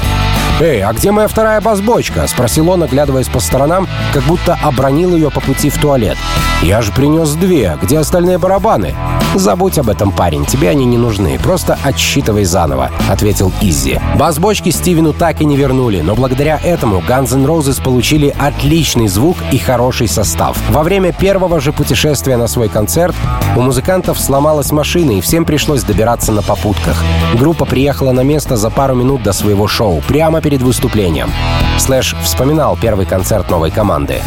«Эй, 0.60 0.84
а 0.84 0.94
где 0.94 1.12
моя 1.12 1.28
вторая 1.28 1.62
бас-бочка?»— 1.62 2.28
спросил 2.28 2.70
он, 2.70 2.84
оглядываясь 2.84 3.28
по 3.28 3.40
сторонам, 3.40 3.88
как 4.14 4.22
будто 4.24 4.56
обронил 4.62 5.16
ее 5.16 5.32
по 5.32 5.40
пути 5.40 5.72
в 5.72 5.80
туалет. 5.80 6.18
«Я 6.62 6.84
же 6.84 6.92
принес 6.92 7.32
две. 7.34 7.76
Где 7.82 7.98
остальные 7.98 8.38
барабаны?» 8.38 8.96
«Забудь 9.38 9.78
об 9.78 9.90
этом, 9.90 10.12
парень, 10.12 10.46
тебе 10.46 10.70
они 10.70 10.84
не 10.86 10.98
нужны. 10.98 11.38
Просто 11.38 11.78
отсчитывай 11.84 12.44
заново»,— 12.44 12.90
ответил 13.10 13.52
Изи. 13.62 14.00
Бас-бочки 14.16 14.70
Стивену 14.70 15.14
так 15.14 15.42
и 15.42 15.46
не 15.46 15.56
вернули, 15.56 16.02
но 16.02 16.16
благодаря 16.16 16.60
этому 16.64 17.02
Guns 17.02 17.36
N' 17.36 17.46
Roses 17.46 17.82
получили 17.82 18.36
отличный 18.40 19.08
звук 19.08 19.38
и 19.52 19.60
хороший 19.60 20.08
состав. 20.08 20.58
Во 20.72 20.82
время 20.82 21.14
первого 21.14 21.60
же 21.60 21.72
путешествия 21.72 22.36
на 22.36 22.48
свой 22.48 22.68
концерт 22.68 23.16
у 23.56 23.62
музыкантов 23.62 24.20
сломалась 24.20 24.72
машина, 24.72 25.12
и 25.12 25.22
всем 25.22 25.46
пришлось 25.46 25.84
добираться 25.84 26.32
на 26.32 26.42
попутках. 26.42 27.04
Группа 27.36 27.66
приехала 27.66 28.14
на 28.14 28.22
место 28.22 28.58
за 28.58 28.72
пару 28.72 28.96
минут 28.96 29.22
до 29.22 29.34
своего 29.34 29.68
шоу, 29.68 30.02
прямо 30.08 30.42
перед 30.42 30.64
выступлением. 30.64 31.32
Слэш 31.78 32.16
вспоминал 32.24 32.76
первый 32.82 33.06
концерт 33.06 33.52
новой 33.52 33.70
команды. 33.70 34.20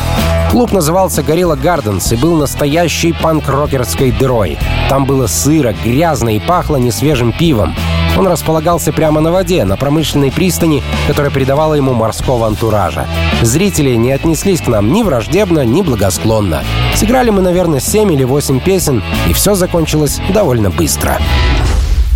Клуб 0.51 0.73
назывался 0.73 1.23
«Горилла 1.23 1.55
Гарденс» 1.55 2.11
и 2.11 2.17
был 2.17 2.35
настоящей 2.35 3.13
панк-рокерской 3.13 4.11
дырой. 4.11 4.59
Там 4.89 5.05
было 5.05 5.29
сыро, 5.29 5.73
грязно 5.85 6.35
и 6.35 6.41
пахло 6.41 6.77
несвежим 6.77 7.33
пивом. 7.33 7.77
Он 8.19 8.27
располагался 8.27 8.93
прямо 8.93 9.21
на 9.21 9.31
воде, 9.31 9.65
на 9.65 9.77
промышленной 9.77 10.33
пристани, 10.33 10.83
которая 11.07 11.31
придавала 11.31 11.75
ему 11.75 11.93
морского 11.93 12.49
антуража. 12.49 13.07
Зрители 13.43 13.95
не 13.95 14.11
отнеслись 14.11 14.61
к 14.61 14.67
нам 14.67 14.93
ни 14.93 15.05
враждебно, 15.05 15.65
ни 15.65 15.83
благосклонно. 15.83 16.65
Сыграли 16.97 17.31
мы, 17.31 17.43
наверное, 17.43 17.79
7 17.79 18.13
или 18.13 18.25
8 18.25 18.59
песен, 18.59 19.05
и 19.29 19.33
все 19.33 19.55
закончилось 19.55 20.21
довольно 20.35 20.71
быстро. 20.71 21.19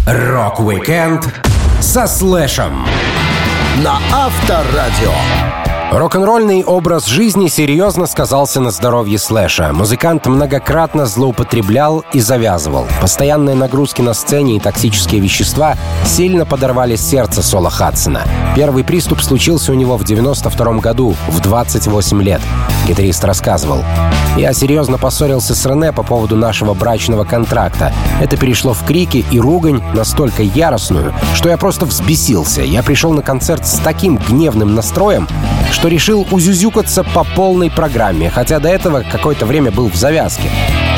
Рок-викенд 0.06 1.32
со 1.80 2.08
Слэшем 2.08 2.84
на 3.76 4.00
Авторадио. 4.12 5.63
Рок-н-ролльный 5.94 6.64
образ 6.64 7.06
жизни 7.06 7.46
серьезно 7.46 8.06
сказался 8.06 8.60
на 8.60 8.72
здоровье 8.72 9.16
Слэша. 9.16 9.72
Музыкант 9.72 10.26
многократно 10.26 11.06
злоупотреблял 11.06 12.04
и 12.12 12.18
завязывал. 12.18 12.88
Постоянные 13.00 13.54
нагрузки 13.54 14.02
на 14.02 14.12
сцене 14.12 14.56
и 14.56 14.60
токсические 14.60 15.20
вещества 15.20 15.76
сильно 16.04 16.44
подорвали 16.46 16.96
сердце 16.96 17.44
Сола 17.44 17.70
Хадсона. 17.70 18.22
Первый 18.56 18.82
приступ 18.82 19.20
случился 19.20 19.70
у 19.70 19.76
него 19.76 19.96
в 19.96 20.02
92 20.02 20.78
году, 20.78 21.14
в 21.28 21.40
28 21.40 22.22
лет. 22.24 22.40
Гитарист 22.88 23.24
рассказывал. 23.24 23.84
«Я 24.36 24.52
серьезно 24.52 24.98
поссорился 24.98 25.54
с 25.54 25.64
Рене 25.64 25.92
по 25.92 26.02
поводу 26.02 26.34
нашего 26.34 26.74
брачного 26.74 27.22
контракта. 27.22 27.92
Это 28.20 28.36
перешло 28.36 28.74
в 28.74 28.84
крики 28.84 29.24
и 29.30 29.38
ругань 29.38 29.80
настолько 29.94 30.42
яростную, 30.42 31.14
что 31.34 31.50
я 31.50 31.56
просто 31.56 31.86
взбесился. 31.86 32.62
Я 32.62 32.82
пришел 32.82 33.12
на 33.12 33.22
концерт 33.22 33.64
с 33.64 33.78
таким 33.78 34.16
гневным 34.16 34.74
настроем, 34.74 35.28
что 35.72 35.88
решил 35.88 36.26
узюзюкаться 36.30 37.04
по 37.04 37.24
полной 37.24 37.70
программе, 37.70 38.30
хотя 38.30 38.58
до 38.58 38.68
этого 38.68 39.02
какое-то 39.02 39.46
время 39.46 39.70
был 39.70 39.88
в 39.88 39.96
завязке. 39.96 40.50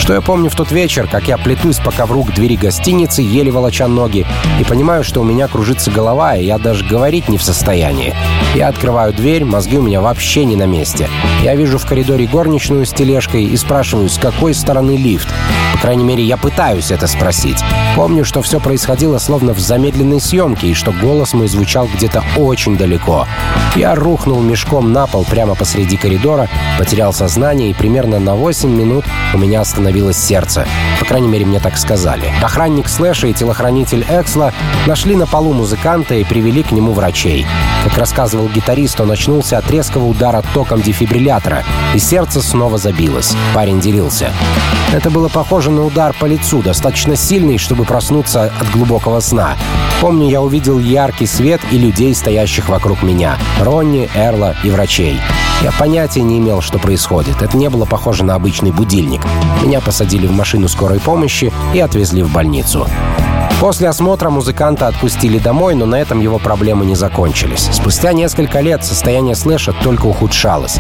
Что 0.07 0.15
я 0.15 0.21
помню 0.21 0.49
в 0.51 0.55
тот 0.55 0.71
вечер, 0.71 1.09
как 1.09 1.27
я 1.27 1.37
плетусь 1.37 1.79
по 1.79 1.91
ковру 1.91 2.23
к 2.23 2.33
двери 2.33 2.55
гостиницы, 2.55 3.23
еле 3.23 3.51
волоча 3.51 3.89
ноги, 3.89 4.25
и 4.61 4.63
понимаю, 4.63 5.03
что 5.03 5.21
у 5.21 5.25
меня 5.25 5.49
кружится 5.49 5.91
голова, 5.91 6.37
и 6.37 6.45
я 6.45 6.59
даже 6.59 6.85
говорить 6.85 7.29
не 7.29 7.39
в 7.39 7.43
состоянии. 7.43 8.15
Я 8.55 8.69
открываю 8.69 9.13
дверь, 9.13 9.45
мозги 9.45 9.77
у 9.77 9.83
меня 9.83 10.01
вообще 10.01 10.45
не 10.45 10.55
на 10.55 10.65
месте. 10.65 11.09
Я 11.43 11.57
вижу 11.57 11.79
в 11.79 11.87
коридоре 11.87 12.29
горничную 12.29 12.87
с 12.87 12.93
тележкой 12.93 13.47
и 13.47 13.57
спрашиваю, 13.57 14.09
с 14.09 14.17
какой 14.17 14.55
стороны 14.55 14.97
лифт. 14.97 15.27
По 15.73 15.79
крайней 15.79 16.05
мере, 16.05 16.23
я 16.23 16.37
пытаюсь 16.37 16.93
это 16.93 17.09
спросить. 17.09 17.59
Помню, 17.97 18.25
что 18.25 18.43
все 18.43 18.61
происходило 18.61 19.19
словно 19.19 19.55
в 19.55 19.59
замедленной 19.59 20.21
съемке, 20.21 20.69
и 20.69 20.75
что 20.75 20.93
голос 20.93 21.35
мой 21.35 21.49
звучал 21.49 21.89
где-то 21.93 22.23
очень 22.37 22.77
далеко. 22.77 23.27
Я 23.75 23.97
рухнул 23.97 24.41
мешком 24.41 24.93
на 24.93 25.09
пол 25.09 25.27
прямо 25.29 25.57
посреди 25.57 25.97
коридора, 25.97 26.49
потерял 26.79 27.13
сознание, 27.13 27.71
и 27.71 27.75
примерно 27.75 28.21
на 28.21 28.37
8 28.37 28.71
минут 28.71 29.05
у 29.35 29.39
меня 29.39 29.61
остановилось 29.61 29.96
сердце. 30.13 30.67
По 30.99 31.05
крайней 31.05 31.29
мере, 31.29 31.47
мне 31.47 31.61
так 31.61 31.79
сказали. 31.79 32.33
Охранник 32.43 32.89
Слэша 32.89 33.29
и 33.29 33.33
телохранитель 33.33 34.05
Эксла 34.09 34.53
нашли 34.87 35.17
на 35.17 35.27
полу 35.27 35.53
музыканта 35.53 36.15
и 36.15 36.25
привели 36.25 36.63
к 36.63 36.73
нему 36.73 36.93
врачей. 36.93 37.47
Как 37.85 37.99
рассказывал 37.99 38.49
гитарист, 38.49 39.01
он 39.01 39.11
очнулся 39.11 39.59
от 39.59 39.71
резкого 39.71 40.07
удара 40.07 40.43
током 40.55 40.83
дефибриллятора, 40.83 41.65
и 41.95 41.99
сердце 41.99 42.41
снова 42.41 42.79
забилось. 42.79 43.35
Парень 43.55 43.81
делился. 43.81 44.33
Это 44.93 45.11
было 45.11 45.29
похоже 45.29 45.71
на 45.71 45.85
удар 45.85 46.15
по 46.19 46.27
лицу, 46.27 46.63
достаточно 46.63 47.17
сильный, 47.17 47.59
чтобы 47.59 47.85
проснуться 47.85 48.53
от 48.59 48.71
глубокого 48.71 49.21
сна. 49.21 49.57
Помню, 50.01 50.29
я 50.29 50.43
увидел 50.43 50.79
яркий 50.79 51.27
свет 51.27 51.61
и 51.71 51.79
людей, 51.79 52.15
стоящих 52.15 52.69
вокруг 52.69 53.03
меня. 53.03 53.37
Ронни, 53.61 54.09
Эрла 54.15 54.55
и 54.63 54.71
врачей. 54.71 55.19
Я 55.63 55.73
понятия 55.73 56.23
не 56.23 56.39
имел, 56.39 56.61
что 56.61 56.79
происходит. 56.79 57.41
Это 57.41 57.57
не 57.57 57.71
было 57.71 57.87
похоже 57.87 58.25
на 58.25 58.35
обычный 58.35 58.73
будильник. 58.73 59.23
Меня 59.63 59.81
посадили 59.87 60.27
в 60.27 60.33
машину 60.33 60.67
скорой 60.67 60.99
помощи 60.99 61.53
и 61.73 61.79
отвезли 61.79 62.23
в 62.23 62.33
больницу. 62.33 62.87
После 63.61 63.89
осмотра 63.89 64.29
музыканта 64.29 64.87
отпустили 64.87 65.39
домой, 65.39 65.75
но 65.75 65.87
на 65.87 65.97
этом 65.97 66.21
его 66.21 66.39
проблемы 66.39 66.85
не 66.85 66.95
закончились. 66.95 67.69
Спустя 67.73 68.13
несколько 68.13 68.61
лет 68.61 68.85
состояние 68.85 69.35
Слэша 69.35 69.73
только 69.73 70.07
ухудшалось. 70.07 70.79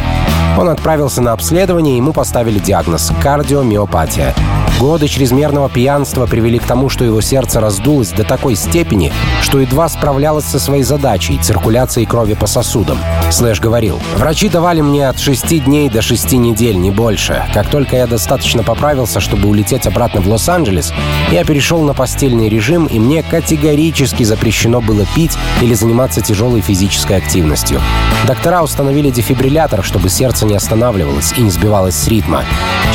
Он 0.58 0.68
отправился 0.68 1.22
на 1.22 1.32
обследование, 1.32 1.94
и 1.94 1.96
ему 1.98 2.12
поставили 2.12 2.58
диагноз– 2.58 3.12
кардиомиопатия. 3.22 4.34
Годы 4.78 5.08
чрезмерного 5.08 5.70
пьянства 5.70 6.26
привели 6.26 6.58
к 6.58 6.64
тому, 6.64 6.90
что 6.90 7.02
его 7.02 7.22
сердце 7.22 7.60
раздулось 7.60 8.10
до 8.10 8.24
такой 8.24 8.56
степени, 8.56 9.10
что 9.40 9.58
едва 9.58 9.88
справлялось 9.88 10.44
со 10.44 10.58
своей 10.58 10.82
задачей— 10.82 11.38
циркуляцией 11.42 12.06
крови 12.06 12.34
по 12.34 12.46
сосудам. 12.46 12.98
Слэш 13.30 13.58
говорил, 13.60 13.98
«Врачи 14.16 14.50
давали 14.50 14.82
мне 14.82 15.08
от 15.08 15.18
шести 15.18 15.60
дней 15.60 15.88
до 15.88 16.02
шести 16.02 16.36
недель, 16.36 16.76
не 16.76 16.90
больше. 16.90 17.42
Как 17.54 17.68
только 17.68 17.96
я 17.96 18.06
достаточно 18.06 18.62
поправился, 18.62 19.20
чтобы 19.20 19.48
улететь 19.48 19.86
обратно 19.86 20.20
в 20.20 20.28
Лос-Анджелес, 20.28 20.92
я 21.30 21.44
перешел 21.44 21.80
на 21.80 21.94
постельный 21.94 22.50
режим, 22.50 22.65
и 22.66 22.98
мне 22.98 23.22
категорически 23.22 24.24
запрещено 24.24 24.80
было 24.80 25.06
пить 25.14 25.38
или 25.62 25.72
заниматься 25.72 26.20
тяжелой 26.20 26.60
физической 26.60 27.16
активностью. 27.16 27.80
Доктора 28.26 28.62
установили 28.62 29.10
дефибриллятор, 29.10 29.84
чтобы 29.84 30.08
сердце 30.08 30.46
не 30.46 30.56
останавливалось 30.56 31.32
и 31.36 31.42
не 31.42 31.50
сбивалось 31.50 31.94
с 31.94 32.08
ритма. 32.08 32.44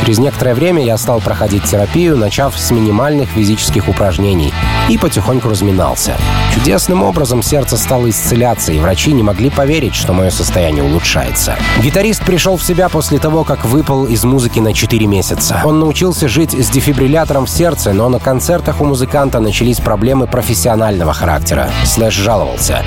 Через 0.01 0.19
некоторое 0.19 0.55
время 0.55 0.83
я 0.83 0.97
стал 0.97 1.21
проходить 1.21 1.63
терапию, 1.63 2.17
начав 2.17 2.57
с 2.57 2.71
минимальных 2.71 3.29
физических 3.29 3.87
упражнений, 3.87 4.53
и 4.89 4.97
потихоньку 4.97 5.47
разминался. 5.47 6.17
Чудесным 6.53 7.03
образом 7.03 7.41
сердце 7.41 7.77
стало 7.77 8.09
исцеляться, 8.09 8.73
и 8.73 8.79
врачи 8.79 9.13
не 9.13 9.23
могли 9.23 9.49
поверить, 9.49 9.95
что 9.95 10.11
мое 10.11 10.31
состояние 10.31 10.83
улучшается. 10.83 11.55
Гитарист 11.81 12.25
пришел 12.25 12.57
в 12.57 12.63
себя 12.63 12.89
после 12.89 13.19
того, 13.19 13.43
как 13.45 13.63
выпал 13.63 14.05
из 14.05 14.23
музыки 14.25 14.59
на 14.59 14.73
4 14.73 15.07
месяца. 15.07 15.61
Он 15.63 15.79
научился 15.79 16.27
жить 16.27 16.53
с 16.53 16.69
дефибриллятором 16.69 17.45
в 17.45 17.49
сердце, 17.49 17.93
но 17.93 18.09
на 18.09 18.19
концертах 18.19 18.81
у 18.81 18.85
музыканта 18.85 19.39
начались 19.61 19.79
проблемы 19.79 20.25
профессионального 20.25 21.13
характера. 21.13 21.69
Слэш 21.85 22.15
жаловался. 22.15 22.83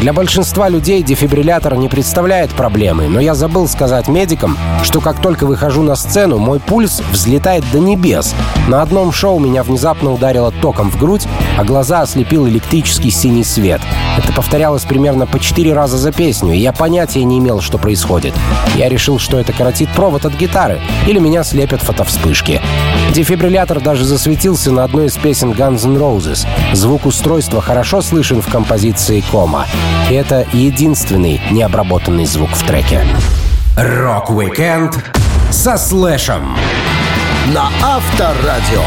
Для 0.00 0.14
большинства 0.14 0.68
людей 0.68 1.02
дефибриллятор 1.02 1.74
не 1.74 1.88
представляет 1.88 2.50
проблемы, 2.50 3.08
но 3.08 3.20
я 3.20 3.34
забыл 3.34 3.68
сказать 3.68 4.08
медикам, 4.08 4.56
что 4.84 5.00
как 5.00 5.20
только 5.20 5.44
выхожу 5.44 5.82
на 5.82 5.96
сцену, 5.96 6.38
мой 6.38 6.60
пульс 6.60 7.02
взлетает 7.10 7.64
до 7.72 7.80
небес. 7.80 8.34
На 8.68 8.80
одном 8.80 9.12
шоу 9.12 9.38
меня 9.38 9.62
внезапно 9.62 10.12
ударило 10.12 10.50
током 10.50 10.90
в 10.90 10.98
грудь, 10.98 11.26
а 11.58 11.64
глаза 11.64 12.02
ослепил 12.02 12.48
электрический 12.48 13.10
синий 13.10 13.44
свет. 13.44 13.80
Это 14.16 14.32
повторялось 14.32 14.84
примерно 14.84 15.26
по 15.26 15.38
четыре 15.38 15.74
раза 15.74 15.98
за 15.98 16.12
песню, 16.12 16.54
и 16.54 16.58
я 16.58 16.72
понятия 16.72 17.24
не 17.24 17.38
имел, 17.38 17.60
что 17.60 17.76
происходит. 17.76 18.34
Я 18.76 18.88
решил, 18.88 19.18
что 19.18 19.38
это 19.38 19.52
коротит 19.52 19.90
провод 19.90 20.24
от 20.24 20.34
гитары, 20.34 20.80
или 21.06 21.18
меня 21.18 21.42
слепят 21.44 21.82
фотовспышки. 21.82 22.62
Дефибриллятор 23.14 23.80
даже 23.80 24.04
засветился 24.04 24.70
на 24.70 24.84
одной 24.84 25.06
из 25.06 25.16
песен 25.16 25.52
Guns 25.52 25.84
N' 25.84 25.97
Roses. 25.98 26.46
Звук 26.72 27.06
устройства 27.06 27.60
хорошо 27.60 28.00
слышен 28.00 28.40
в 28.40 28.48
композиции 28.48 29.22
«Кома». 29.30 29.66
Это 30.10 30.46
единственный 30.52 31.40
необработанный 31.50 32.26
звук 32.26 32.50
в 32.50 32.66
треке. 32.66 33.02
Рок-викенд 33.76 34.96
со 35.50 35.76
Слэшем 35.76 36.56
на 37.54 37.68
Авторадио. 37.82 38.82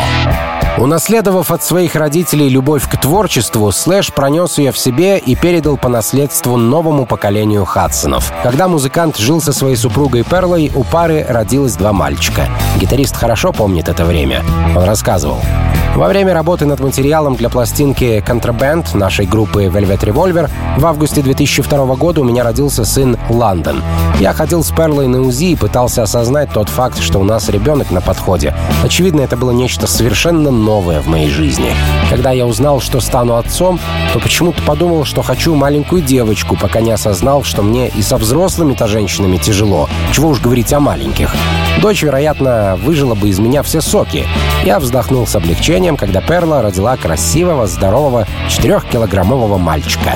Унаследовав 0.78 1.52
от 1.52 1.63
своих 1.63 1.95
родителей 1.95 2.50
любовь 2.50 2.88
к 2.88 2.97
творчеству, 2.97 3.71
Слэш 3.71 4.13
пронес 4.13 4.58
ее 4.58 4.71
в 4.71 4.78
себе 4.78 5.17
и 5.17 5.36
передал 5.36 5.78
по 5.78 5.89
наследству 5.89 6.56
новому 6.56 7.06
поколению 7.06 7.65
Хадсонов. 7.65 8.32
Когда 8.41 8.67
музыкант 8.67 9.17
жил 9.17 9.41
со 9.41 9.54
своей 9.54 9.76
супругой 9.76 10.24
Перлой, 10.24 10.71
у 10.74 10.84
пары 10.84 11.26
родилось 11.28 11.76
два 11.76 11.91
мальчика. 11.91 12.47
Гитарист 12.78 13.17
хорошо 13.17 13.52
помнит 13.52 13.89
это 13.89 14.06
время. 14.06 14.43
Он 14.76 14.84
рассказывал. 14.84 15.41
Во 15.96 16.08
время 16.08 16.34
работы 16.34 16.66
над 16.66 16.80
материалом 16.80 17.36
для 17.36 17.50
пластинки 17.50 18.24
«Контрабенд» 18.26 18.94
нашей 18.94 19.26
группы 19.26 19.66
Velvet 19.66 20.00
Revolver 20.00 20.50
в 20.78 20.86
августе 20.86 21.22
2002 21.22 21.96
года 21.96 22.22
у 22.22 22.24
меня 22.24 22.44
родился 22.44 22.86
сын 22.86 23.18
Лондон. 23.30 23.84
Я 24.18 24.32
ходил 24.34 24.64
с 24.64 24.72
Перлой 24.72 25.08
на 25.08 25.22
УЗИ 25.22 25.52
и 25.52 25.56
пытался 25.56 26.04
осознать 26.04 26.52
тот 26.54 26.70
факт, 26.70 27.00
что 27.00 27.20
у 27.20 27.24
нас 27.24 27.50
ребенок 27.50 27.92
на 27.92 28.00
подходе. 28.00 28.56
Очевидно, 28.84 29.22
это 29.22 29.36
было 29.36 29.52
нечто 29.52 29.86
совершенно 29.86 30.50
новое 30.50 31.02
в 31.02 31.08
моей 31.08 31.30
жизни. 31.30 31.72
Когда 32.10 32.32
я 32.32 32.48
узнал, 32.48 32.80
что 32.80 33.02
стану 33.02 33.36
отцом, 33.36 33.80
то 34.14 34.20
почему-то 34.20 34.62
подумал, 34.64 35.04
что 35.04 35.22
хочу 35.22 35.56
маленькую 35.56 36.02
девочку, 36.02 36.56
пока 36.56 36.80
не 36.80 36.92
осознал, 36.92 37.44
что 37.44 37.64
мне 37.64 37.90
и 37.90 38.02
со 38.02 38.18
взрослыми-то 38.18 38.88
женщинами 38.88 39.38
тяжело. 39.38 39.90
Чего 40.14 40.30
уж 40.30 40.40
говорить 40.40 40.72
о 40.72 40.80
маленьких. 40.80 41.36
Дочь, 41.82 42.04
вероятно, 42.04 42.78
выжила 42.82 43.16
бы 43.16 43.30
из 43.30 43.40
меня 43.40 43.64
все 43.64 43.82
соки. 43.82 44.26
Я 44.64 44.80
вздохнул 44.80 45.26
с 45.26 45.36
облегчением, 45.36 45.81
когда 45.82 46.22
Перла 46.22 46.62
родила 46.62 46.96
красивого, 46.96 47.65
здорового, 47.65 48.28
4-килограммового 48.50 49.58
мальчика. 49.58 50.15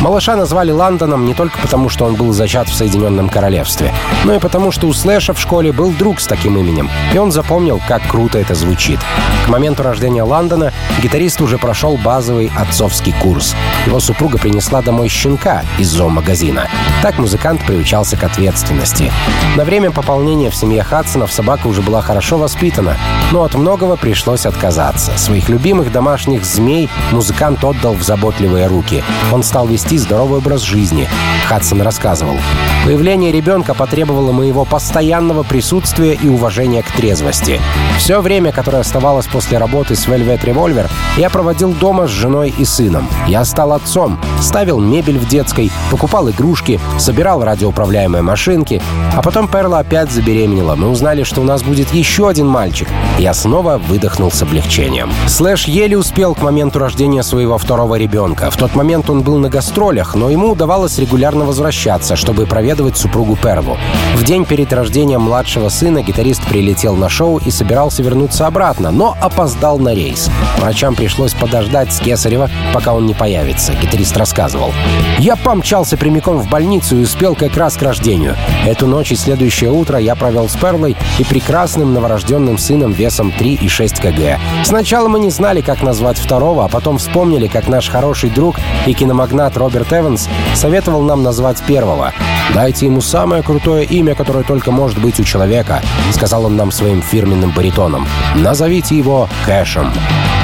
Малыша 0.00 0.36
назвали 0.36 0.70
Лондоном 0.70 1.24
не 1.24 1.32
только 1.32 1.58
потому, 1.58 1.88
что 1.88 2.04
он 2.04 2.16
был 2.16 2.32
зачат 2.32 2.68
в 2.68 2.74
Соединенном 2.74 3.30
Королевстве, 3.30 3.92
но 4.24 4.34
и 4.34 4.38
потому, 4.38 4.70
что 4.72 4.86
у 4.86 4.92
Слэша 4.92 5.32
в 5.32 5.40
школе 5.40 5.72
был 5.72 5.90
друг 5.90 6.20
с 6.20 6.26
таким 6.26 6.58
именем, 6.58 6.90
и 7.14 7.18
он 7.18 7.32
запомнил, 7.32 7.80
как 7.88 8.06
круто 8.06 8.38
это 8.38 8.54
звучит. 8.54 9.00
К 9.46 9.48
моменту 9.48 9.84
рождения 9.84 10.24
Лондона 10.24 10.72
гитарист 11.00 11.40
уже 11.40 11.56
прошел 11.56 11.96
базовый 11.96 12.50
отцовский 12.56 13.14
курс. 13.22 13.54
Его 13.86 14.00
супруга 14.00 14.38
принесла 14.38 14.82
домой 14.82 15.08
щенка 15.08 15.62
из 15.78 15.88
зоомагазина. 15.88 16.66
Так 17.00 17.18
музыкант 17.18 17.64
приучался 17.64 18.16
к 18.16 18.24
ответственности. 18.24 19.12
На 19.54 19.64
время 19.64 19.92
пополнения 19.92 20.50
в 20.50 20.56
семье 20.56 20.82
Хадсонов 20.82 21.30
собака 21.30 21.68
уже 21.68 21.80
была 21.80 22.02
хорошо 22.02 22.38
воспитана, 22.38 22.96
но 23.30 23.44
от 23.44 23.54
многого 23.54 23.96
пришлось 23.96 24.46
отказаться. 24.46 25.16
Своих 25.16 25.48
любимых 25.48 25.92
домашних 25.92 26.44
змей 26.44 26.88
музыкант 27.12 27.62
отдал 27.62 27.94
в 27.94 28.02
заботливые 28.02 28.66
руки. 28.66 29.04
Он 29.32 29.44
стал 29.44 29.68
вести 29.68 29.96
здоровый 29.96 30.38
образ 30.38 30.62
жизни. 30.62 31.08
Хадсон 31.46 31.82
рассказывал. 31.82 32.36
Появление 32.84 33.30
ребенка 33.30 33.74
потребовало 33.74 34.32
моего 34.32 34.64
постоянного 34.64 35.44
присутствия 35.44 36.14
и 36.14 36.28
уважения 36.28 36.82
к 36.82 36.90
трезвости. 36.90 37.60
Все 37.98 38.20
время, 38.20 38.52
которое 38.52 38.78
оставалось 38.78 39.26
после 39.36 39.58
работы 39.58 39.94
с 39.94 40.06
Velvet 40.06 40.44
Revolver, 40.44 40.88
я 41.18 41.28
проводил 41.28 41.72
дома 41.74 42.06
с 42.06 42.10
женой 42.10 42.54
и 42.56 42.64
сыном. 42.64 43.06
Я 43.26 43.44
стал 43.44 43.74
отцом, 43.74 44.18
ставил 44.40 44.80
мебель 44.80 45.18
в 45.18 45.28
детской, 45.28 45.70
покупал 45.90 46.30
игрушки, 46.30 46.80
собирал 46.98 47.44
радиоуправляемые 47.44 48.22
машинки. 48.22 48.80
А 49.14 49.20
потом 49.20 49.46
Перла 49.46 49.80
опять 49.80 50.10
забеременела. 50.10 50.74
Мы 50.74 50.88
узнали, 50.88 51.22
что 51.22 51.42
у 51.42 51.44
нас 51.44 51.62
будет 51.62 51.92
еще 51.92 52.30
один 52.30 52.46
мальчик. 52.46 52.88
Я 53.18 53.34
снова 53.34 53.76
выдохнул 53.76 54.30
с 54.30 54.40
облегчением. 54.40 55.10
Слэш 55.26 55.66
еле 55.66 55.98
успел 55.98 56.34
к 56.34 56.40
моменту 56.40 56.78
рождения 56.78 57.22
своего 57.22 57.58
второго 57.58 57.96
ребенка. 57.96 58.50
В 58.50 58.56
тот 58.56 58.74
момент 58.74 59.10
он 59.10 59.20
был 59.20 59.36
на 59.36 59.50
гастролях, 59.50 60.14
но 60.14 60.30
ему 60.30 60.52
удавалось 60.52 60.96
регулярно 60.98 61.44
возвращаться, 61.44 62.16
чтобы 62.16 62.46
проведывать 62.46 62.96
супругу 62.96 63.36
Перлу. 63.36 63.76
В 64.14 64.24
день 64.24 64.46
перед 64.46 64.72
рождением 64.72 65.20
младшего 65.20 65.68
сына 65.68 66.02
гитарист 66.02 66.42
прилетел 66.46 66.96
на 66.96 67.10
шоу 67.10 67.36
и 67.36 67.50
собирался 67.50 68.02
вернуться 68.02 68.46
обратно, 68.46 68.90
но 68.90 69.14
опоздал 69.26 69.78
на 69.78 69.94
рейс. 69.94 70.30
Врачам 70.58 70.94
пришлось 70.94 71.34
подождать 71.34 71.92
с 71.92 72.00
Кесарева, 72.00 72.50
пока 72.72 72.94
он 72.94 73.06
не 73.06 73.14
появится. 73.14 73.74
Гитарист 73.74 74.16
рассказывал. 74.16 74.72
«Я 75.18 75.36
помчался 75.36 75.96
прямиком 75.96 76.38
в 76.38 76.48
больницу 76.48 76.96
и 76.96 77.02
успел 77.02 77.34
как 77.34 77.56
раз 77.56 77.76
к 77.76 77.82
рождению. 77.82 78.36
Эту 78.64 78.86
ночь 78.86 79.12
и 79.12 79.16
следующее 79.16 79.70
утро 79.70 79.98
я 79.98 80.14
провел 80.14 80.48
с 80.48 80.56
Перлой 80.56 80.96
и 81.18 81.24
прекрасным 81.24 81.92
новорожденным 81.94 82.58
сыном 82.58 82.92
весом 82.92 83.32
3,6 83.38 84.00
кг. 84.00 84.40
Сначала 84.64 85.08
мы 85.08 85.18
не 85.18 85.30
знали, 85.30 85.60
как 85.60 85.82
назвать 85.82 86.18
второго, 86.18 86.64
а 86.64 86.68
потом 86.68 86.98
вспомнили, 86.98 87.46
как 87.46 87.68
наш 87.68 87.88
хороший 87.88 88.30
друг 88.30 88.56
и 88.86 88.94
киномагнат 88.94 89.56
Роберт 89.56 89.92
Эванс 89.92 90.28
советовал 90.54 91.02
нам 91.02 91.22
назвать 91.22 91.62
первого. 91.62 92.12
«Дайте 92.54 92.86
ему 92.86 93.00
самое 93.00 93.42
крутое 93.42 93.84
имя, 93.84 94.14
которое 94.14 94.44
только 94.44 94.70
может 94.70 94.98
быть 94.98 95.18
у 95.20 95.24
человека»,— 95.24 95.82
сказал 96.12 96.46
он 96.46 96.56
нам 96.56 96.70
своим 96.70 97.02
фирменным 97.02 97.50
баритоном. 97.50 98.06
«Назовите 98.36 98.96
его 98.96 99.15
Кэшем». 99.44 99.92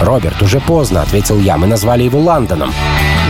«Роберт, 0.00 0.42
уже 0.42 0.60
поздно»,— 0.60 1.02
ответил 1.06 1.38
я,— 1.38 1.56
«мы 1.58 1.66
назвали 1.66 2.02
его 2.04 2.18
Лондоном». 2.18 2.72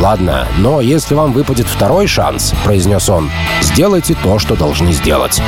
«Ладно, 0.01 0.49
но 0.59 0.81
если 0.81 1.15
вам 1.15 1.33
выпадет 1.33 1.67
второй 1.67 2.07
шанс»,— 2.07 2.55
произнес 2.65 3.09
он,— 3.09 3.31
«сделайте 3.63 4.15
то, 4.15 4.39
что 4.39 4.57
должны 4.57 4.93
сделать». 4.93 5.41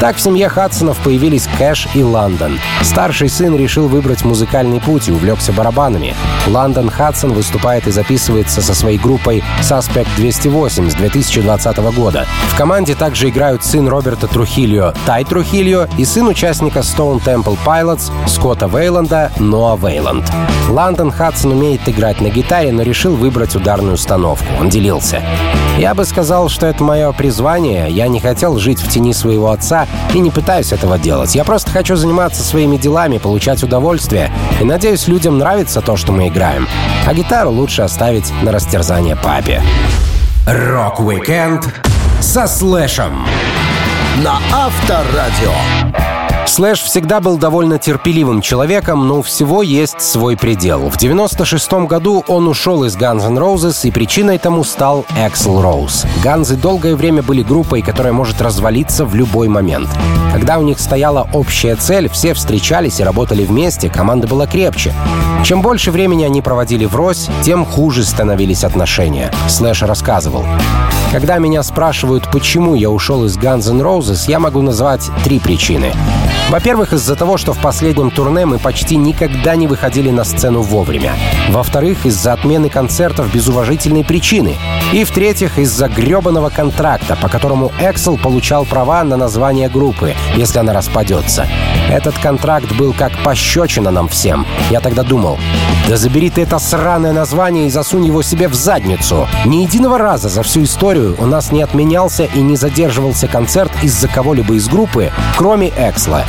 Так 0.00 0.16
в 0.16 0.20
семье 0.20 0.48
Хадсонов 0.48 0.98
появились 0.98 1.48
Кэш 1.58 1.88
и 1.94 2.02
Лондон. 2.02 2.58
Старший 2.82 3.28
сын 3.28 3.56
решил 3.56 3.88
выбрать 3.88 4.24
музыкальный 4.24 4.80
путь 4.80 5.08
и 5.08 5.12
увлекся 5.12 5.52
барабанами. 5.52 6.14
Лондон 6.46 6.90
Хадсон 6.90 7.32
выступает 7.32 7.86
и 7.86 7.92
записывается 7.92 8.60
со 8.60 8.74
своей 8.74 8.98
группой 8.98 9.42
Suspect 9.60 10.08
208 10.16 10.90
с 10.90 10.94
2020 10.94 11.76
года. 11.94 12.26
В 12.48 12.56
команде 12.56 12.94
также 12.94 13.28
играют 13.28 13.64
сын 13.64 13.88
Роберта 13.88 14.26
Трухильо 14.26 14.94
Тай 15.06 15.24
Трухильо 15.24 15.88
и 15.98 16.04
сын 16.04 16.26
участника 16.28 16.80
Stone 16.80 17.22
Temple 17.22 17.58
Pilots 17.64 18.10
Скотта 18.26 18.66
Вейланда 18.66 19.32
Ноа 19.38 19.76
Вейланд. 19.76 20.24
Лондон 20.68 21.10
Хадсон 21.10 21.52
умеет 21.52 21.88
играть 21.88 22.20
на 22.20 22.28
гитаре, 22.28 22.72
но 22.72 22.82
решил 22.82 23.14
выбрать 23.14 23.54
ударную 23.54 23.91
установку. 23.92 24.44
Он 24.60 24.68
делился. 24.68 25.22
«Я 25.78 25.94
бы 25.94 26.04
сказал, 26.04 26.48
что 26.48 26.66
это 26.66 26.84
мое 26.84 27.12
призвание. 27.12 27.90
Я 27.90 28.08
не 28.08 28.20
хотел 28.20 28.58
жить 28.58 28.80
в 28.80 28.88
тени 28.88 29.12
своего 29.12 29.50
отца 29.50 29.86
и 30.14 30.18
не 30.18 30.30
пытаюсь 30.30 30.72
этого 30.72 30.98
делать. 30.98 31.34
Я 31.34 31.44
просто 31.44 31.70
хочу 31.70 31.96
заниматься 31.96 32.42
своими 32.42 32.76
делами, 32.76 33.18
получать 33.18 33.62
удовольствие. 33.62 34.30
И 34.60 34.64
надеюсь, 34.64 35.08
людям 35.08 35.38
нравится 35.38 35.80
то, 35.80 35.96
что 35.96 36.12
мы 36.12 36.28
играем. 36.28 36.68
А 37.06 37.14
гитару 37.14 37.50
лучше 37.50 37.82
оставить 37.82 38.32
на 38.42 38.52
растерзание 38.52 39.16
папе». 39.16 39.62
Рок-викенд 40.46 41.68
со 42.20 42.46
Слэшем. 42.46 43.24
На 44.22 44.38
Авторадио. 44.52 46.11
Слэш 46.46 46.82
всегда 46.82 47.20
был 47.20 47.38
довольно 47.38 47.78
терпеливым 47.78 48.42
человеком, 48.42 49.06
но 49.06 49.20
у 49.20 49.22
всего 49.22 49.62
есть 49.62 50.02
свой 50.02 50.36
предел. 50.36 50.90
В 50.90 50.98
96 50.98 51.72
году 51.86 52.24
он 52.26 52.46
ушел 52.48 52.84
из 52.84 52.96
Guns 52.96 53.26
N' 53.26 53.38
Roses, 53.38 53.86
и 53.86 53.90
причиной 53.90 54.38
тому 54.38 54.64
стал 54.64 55.06
Эксел 55.16 55.62
Роуз. 55.62 56.04
Ганзы 56.22 56.56
долгое 56.56 56.94
время 56.94 57.22
были 57.22 57.42
группой, 57.42 57.80
которая 57.80 58.12
может 58.12 58.42
развалиться 58.42 59.04
в 59.06 59.14
любой 59.14 59.48
момент. 59.48 59.88
Когда 60.32 60.58
у 60.58 60.62
них 60.62 60.78
стояла 60.78 61.28
общая 61.32 61.76
цель, 61.76 62.08
все 62.08 62.34
встречались 62.34 63.00
и 63.00 63.04
работали 63.04 63.44
вместе, 63.44 63.88
команда 63.88 64.26
была 64.26 64.46
крепче. 64.46 64.92
Чем 65.44 65.62
больше 65.62 65.90
времени 65.90 66.24
они 66.24 66.42
проводили 66.42 66.84
врозь, 66.84 67.28
тем 67.42 67.64
хуже 67.64 68.04
становились 68.04 68.64
отношения. 68.64 69.32
Слэш 69.48 69.82
рассказывал. 69.82 70.44
Когда 71.12 71.38
меня 71.38 71.62
спрашивают, 71.62 72.30
почему 72.32 72.74
я 72.74 72.88
ушел 72.88 73.24
из 73.26 73.36
Guns 73.36 73.70
N' 73.70 73.82
Roses, 73.82 74.24
я 74.28 74.38
могу 74.38 74.62
назвать 74.62 75.10
три 75.24 75.38
причины. 75.38 75.92
Во-первых, 76.52 76.92
из-за 76.92 77.16
того, 77.16 77.38
что 77.38 77.54
в 77.54 77.62
последнем 77.62 78.10
турне 78.10 78.44
мы 78.44 78.58
почти 78.58 78.96
никогда 78.96 79.56
не 79.56 79.66
выходили 79.66 80.10
на 80.10 80.22
сцену 80.22 80.60
вовремя. 80.60 81.14
Во-вторых, 81.48 82.04
из-за 82.04 82.34
отмены 82.34 82.68
концертов 82.68 83.32
без 83.32 83.48
уважительной 83.48 84.04
причины. 84.04 84.58
И 84.92 85.04
в-третьих, 85.04 85.58
из-за 85.58 85.88
гребаного 85.88 86.50
контракта, 86.50 87.16
по 87.16 87.30
которому 87.30 87.72
Эксел 87.80 88.18
получал 88.18 88.66
права 88.66 89.02
на 89.02 89.16
название 89.16 89.70
группы, 89.70 90.14
если 90.36 90.58
она 90.58 90.74
распадется. 90.74 91.48
Этот 91.92 92.18
контракт 92.18 92.72
был 92.76 92.94
как 92.94 93.12
пощечина 93.22 93.90
нам 93.90 94.08
всем. 94.08 94.46
Я 94.70 94.80
тогда 94.80 95.02
думал, 95.02 95.38
да 95.86 95.98
забери 95.98 96.30
ты 96.30 96.40
это 96.40 96.58
сраное 96.58 97.12
название 97.12 97.66
и 97.66 97.70
засунь 97.70 98.06
его 98.06 98.22
себе 98.22 98.48
в 98.48 98.54
задницу. 98.54 99.28
Ни 99.44 99.56
единого 99.56 99.98
раза 99.98 100.30
за 100.30 100.42
всю 100.42 100.62
историю 100.62 101.14
у 101.18 101.26
нас 101.26 101.52
не 101.52 101.60
отменялся 101.60 102.24
и 102.24 102.40
не 102.40 102.56
задерживался 102.56 103.28
концерт 103.28 103.70
из-за 103.82 104.08
кого-либо 104.08 104.54
из 104.54 104.68
группы, 104.68 105.12
кроме 105.36 105.68
Эксла. 105.68 106.24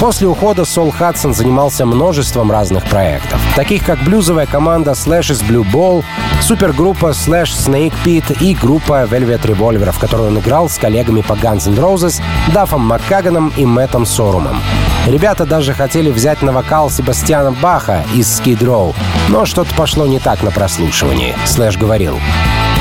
После 0.00 0.26
ухода 0.26 0.64
Сол 0.64 0.90
Хадсон 0.90 1.34
занимался 1.34 1.84
множеством 1.84 2.50
разных 2.50 2.84
проектов, 2.84 3.40
таких 3.54 3.84
как 3.84 4.02
блюзовая 4.04 4.46
команда 4.46 4.92
Slash's 4.92 5.46
Blue 5.46 5.70
Ball, 5.70 6.02
супергруппа 6.40 7.10
Slash 7.10 7.52
Snake 7.52 7.92
Pit 8.04 8.36
и 8.40 8.54
группа 8.54 9.04
Velvet 9.04 9.42
Revolver, 9.42 9.92
в 9.92 9.98
которой 9.98 10.28
он 10.28 10.38
играл 10.38 10.70
с 10.70 10.78
коллегами 10.78 11.20
по 11.20 11.34
Guns 11.34 11.68
N' 11.68 11.74
Roses, 11.74 12.22
Дафом 12.54 12.80
Маккаганом 12.86 13.52
и 13.56 13.66
Мэттом 13.66 14.06
Сорумом. 14.06 14.56
Ребята 15.06 15.44
даже 15.44 15.74
хотели 15.74 16.10
взять 16.10 16.40
на 16.40 16.52
вокал 16.52 16.88
Себастьяна 16.90 17.52
Баха 17.52 18.04
из 18.14 18.26
Skid 18.26 18.60
Row, 18.60 18.94
но 19.28 19.44
что-то 19.44 19.74
пошло 19.74 20.06
не 20.06 20.18
так 20.18 20.42
на 20.42 20.50
прослушивании, 20.50 21.36
Слэш 21.44 21.76
говорил. 21.76 22.18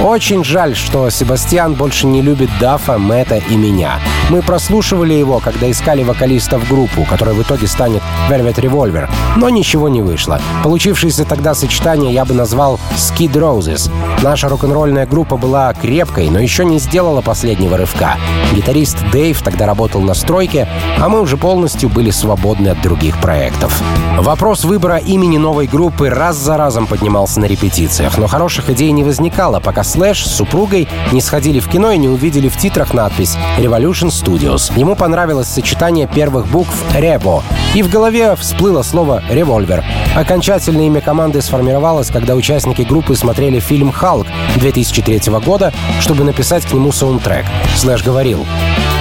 Очень 0.04 0.44
жаль, 0.44 0.76
что 0.76 1.10
Себастьян 1.10 1.76
больше 1.76 2.08
не 2.08 2.22
любит 2.22 2.50
Дафа, 2.60 2.98
Мэтта 2.98 3.38
и 3.38 3.56
меня. 3.56 4.02
Мы 4.30 4.42
прослушивали 4.42 5.13
его, 5.13 5.39
когда 5.39 5.72
искали 5.72 6.04
вокалиста 6.04 6.60
в 6.60 6.68
группу, 6.68 7.06
которая 7.06 7.34
в 7.34 7.42
итоге 7.42 7.68
станет 7.68 8.02
Velvet 8.30 8.56
Revolver, 8.56 9.10
но 9.38 9.48
ничего 9.48 9.88
не 9.88 10.02
вышло. 10.02 10.42
Получившееся 10.62 11.24
тогда 11.24 11.56
сочетание 11.56 12.13
я 12.13 12.26
бы 12.26 12.34
назвал 12.34 12.82
Skid 12.98 13.32
Roses. 13.32 13.89
Наша 14.22 14.50
рок-н-ролльная 14.50 15.06
группа 15.06 15.38
была 15.38 15.74
крепкой, 15.74 16.30
но 16.30 16.39
еще 16.39 16.66
не 16.66 16.80
сделала 16.80 17.22
последнего 17.22 17.78
рывка. 17.78 18.18
Гитарист 18.54 18.98
Дэйв 19.13 19.42
тогда 19.42 19.66
работал 19.66 20.02
на 20.02 20.16
стройке, 20.16 20.68
а 21.00 21.08
мы 21.08 21.22
уже 21.22 21.38
полностью 21.38 21.88
были 21.88 22.12
свободны 22.12 22.68
от 22.68 22.82
других 22.82 23.18
проектов. 23.22 23.82
Вопрос 24.18 24.66
выбора 24.66 24.98
имени 24.98 25.38
новой 25.38 25.66
группы 25.66 26.10
раз 26.10 26.36
за 26.36 26.58
разом 26.58 26.88
поднимался 26.88 27.39
на 27.39 27.46
репетициях, 27.46 28.18
но 28.18 28.28
хороших 28.28 28.70
идей 28.70 28.92
не 28.92 29.04
возникало, 29.04 29.60
пока 29.62 29.84
Слэш 29.94 30.26
с 30.26 30.38
супругой 30.38 30.88
не 31.12 31.22
сходили 31.22 31.60
в 31.60 31.70
кино 31.70 31.92
и 31.92 32.00
не 32.00 32.10
увидели 32.10 32.50
в 32.50 32.58
титрах 32.58 32.96
надпись 32.96 33.38
Revolution 33.60 34.08
Studios. 34.08 34.76
Ему 34.76 34.96
понравилось 34.96 35.48
сочетание 35.48 36.08
первых 36.08 36.48
букв 36.48 36.74
«Рево», 36.96 37.44
и 37.76 37.84
в 37.84 37.91
голове 37.91 38.36
всплыло 38.36 38.82
слово 38.82 39.22
«револьвер». 39.30 39.86
Окончательное 40.16 40.88
имя 40.88 41.00
команды 41.00 41.44
сформировалось, 41.44 42.10
когда 42.10 42.34
участники 42.34 42.82
группы 42.82 43.16
смотрели 43.16 43.60
фильм 43.60 43.91
«Халк» 43.91 44.26
2003 44.56 45.32
года, 45.46 45.72
чтобы 46.00 46.24
написать 46.24 46.66
к 46.66 46.74
нему 46.74 46.91
саундтрек. 46.91 47.46
Слэш 47.76 48.04
говорил, 48.04 48.48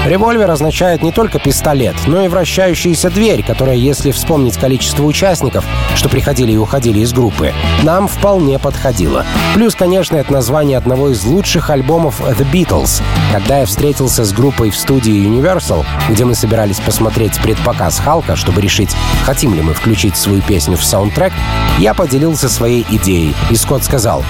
Револьвер 0.05 0.51
означает 0.51 1.01
не 1.03 1.13
только 1.13 1.39
пистолет, 1.39 1.95
но 2.09 2.25
и 2.25 2.29
вращающаяся 2.29 3.09
дверь, 3.09 3.45
которая, 3.45 3.77
если 3.77 4.11
вспомнить 4.11 4.57
количество 4.57 5.05
участников, 5.05 5.65
что 5.95 6.09
приходили 6.09 6.53
и 6.53 6.57
уходили 6.57 6.99
из 7.01 7.13
группы, 7.13 7.53
нам 7.85 8.09
вполне 8.09 8.59
подходила. 8.59 9.25
Плюс, 9.55 9.77
конечно, 9.77 10.17
это 10.17 10.33
название 10.33 10.77
одного 10.77 11.11
из 11.11 11.25
лучших 11.25 11.71
альбомов 11.71 12.21
The 12.21 12.45
Beatles. 12.51 13.01
Когда 13.33 13.59
я 13.59 13.67
встретился 13.67 14.25
с 14.25 14.33
группой 14.33 14.71
в 14.71 14.77
студии 14.77 15.25
Universal, 15.25 15.85
где 16.09 16.25
мы 16.25 16.35
собирались 16.35 16.81
посмотреть 16.81 17.41
предпоказ 17.41 18.01
Халка, 18.01 18.35
чтобы 18.35 18.61
решить, 18.61 18.91
хотим 19.25 19.55
ли 19.55 19.63
мы 19.63 19.73
включить 19.73 20.17
свою 20.17 20.43
песню 20.43 20.77
в 20.77 20.85
саундтрек, 20.85 21.33
я 21.79 21.95
поделился 21.95 22.49
своей 22.49 22.85
идеей, 22.91 23.37
и 23.51 23.57
Скотт 23.57 23.85
сказал, 23.85 24.25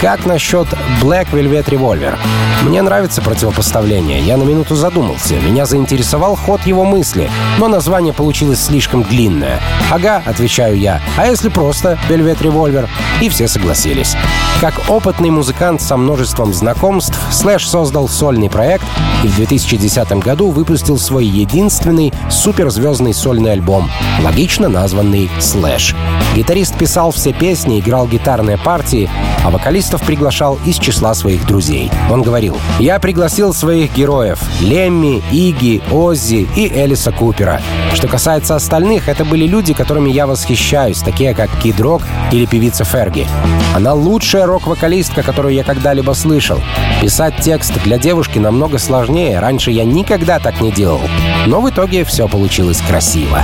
как 0.00 0.24
насчет 0.24 0.66
Black 1.02 1.30
Velvet 1.30 1.66
Revolver? 1.66 2.16
Мне 2.62 2.80
нравится 2.80 3.20
противопоставление. 3.20 4.20
Я 4.20 4.38
на 4.38 4.44
минуту 4.44 4.74
задумался. 4.74 5.09
Меня 5.42 5.66
заинтересовал 5.66 6.36
ход 6.36 6.66
его 6.66 6.84
мысли, 6.84 7.30
но 7.58 7.68
название 7.68 8.12
получилось 8.12 8.62
слишком 8.62 9.02
длинное. 9.02 9.60
«Ага»,— 9.90 10.22
отвечаю 10.26 10.78
я, 10.78 11.00
«а 11.16 11.26
если 11.26 11.48
просто 11.48 11.98
Velvet 12.08 12.38
Revolver?» 12.40 12.88
И 13.20 13.28
все 13.28 13.48
согласились. 13.48 14.16
Как 14.60 14.74
опытный 14.88 15.30
музыкант 15.30 15.80
со 15.80 15.96
множеством 15.96 16.52
знакомств, 16.52 17.18
Слэш 17.32 17.66
создал 17.66 18.08
сольный 18.08 18.50
проект 18.50 18.84
и 19.24 19.28
в 19.28 19.36
2010 19.36 20.12
году 20.22 20.50
выпустил 20.50 20.98
свой 20.98 21.24
единственный 21.24 22.12
суперзвездный 22.30 23.14
сольный 23.14 23.52
альбом, 23.52 23.90
логично 24.22 24.68
названный 24.68 25.30
«Слэш». 25.38 25.94
Гитарист 26.34 26.76
писал 26.76 27.10
все 27.10 27.32
песни, 27.32 27.80
играл 27.80 28.06
гитарные 28.06 28.58
партии, 28.58 29.10
а 29.44 29.50
вокалистов 29.50 30.02
приглашал 30.02 30.58
из 30.64 30.78
числа 30.78 31.14
своих 31.14 31.46
друзей. 31.46 31.90
Он 32.10 32.22
говорил, 32.22 32.56
«Я 32.78 32.98
пригласил 32.98 33.52
своих 33.52 33.94
героев— 33.94 34.40
Лемми, 34.60 34.99
Иги, 35.08 35.82
Оззи 35.90 36.48
и 36.56 36.68
Элиса 36.68 37.12
Купера. 37.12 37.60
Что 37.94 38.08
касается 38.08 38.54
остальных, 38.56 39.08
это 39.08 39.24
были 39.24 39.46
люди, 39.46 39.74
которыми 39.74 40.10
я 40.10 40.26
восхищаюсь, 40.26 40.98
такие 40.98 41.34
как 41.34 41.50
Кид 41.62 41.80
Рок 41.80 42.02
или 42.32 42.46
певица 42.46 42.84
Ферги. 42.84 43.26
Она 43.74 43.94
лучшая 43.94 44.46
рок-вокалистка, 44.46 45.22
которую 45.22 45.54
я 45.54 45.64
когда-либо 45.64 46.12
слышал. 46.12 46.60
Писать 47.00 47.34
текст 47.40 47.72
для 47.82 47.98
девушки 47.98 48.38
намного 48.38 48.78
сложнее, 48.78 49.40
раньше 49.40 49.70
я 49.70 49.84
никогда 49.84 50.38
так 50.38 50.60
не 50.60 50.70
делал. 50.70 51.00
Но 51.46 51.60
в 51.60 51.70
итоге 51.70 52.04
все 52.04 52.28
получилось 52.28 52.80
красиво. 52.86 53.42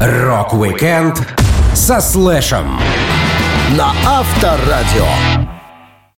Рок-викенд 0.00 1.26
со 1.74 2.00
Слэшем 2.00 2.78
на 3.76 3.92
Авторадио. 4.06 5.47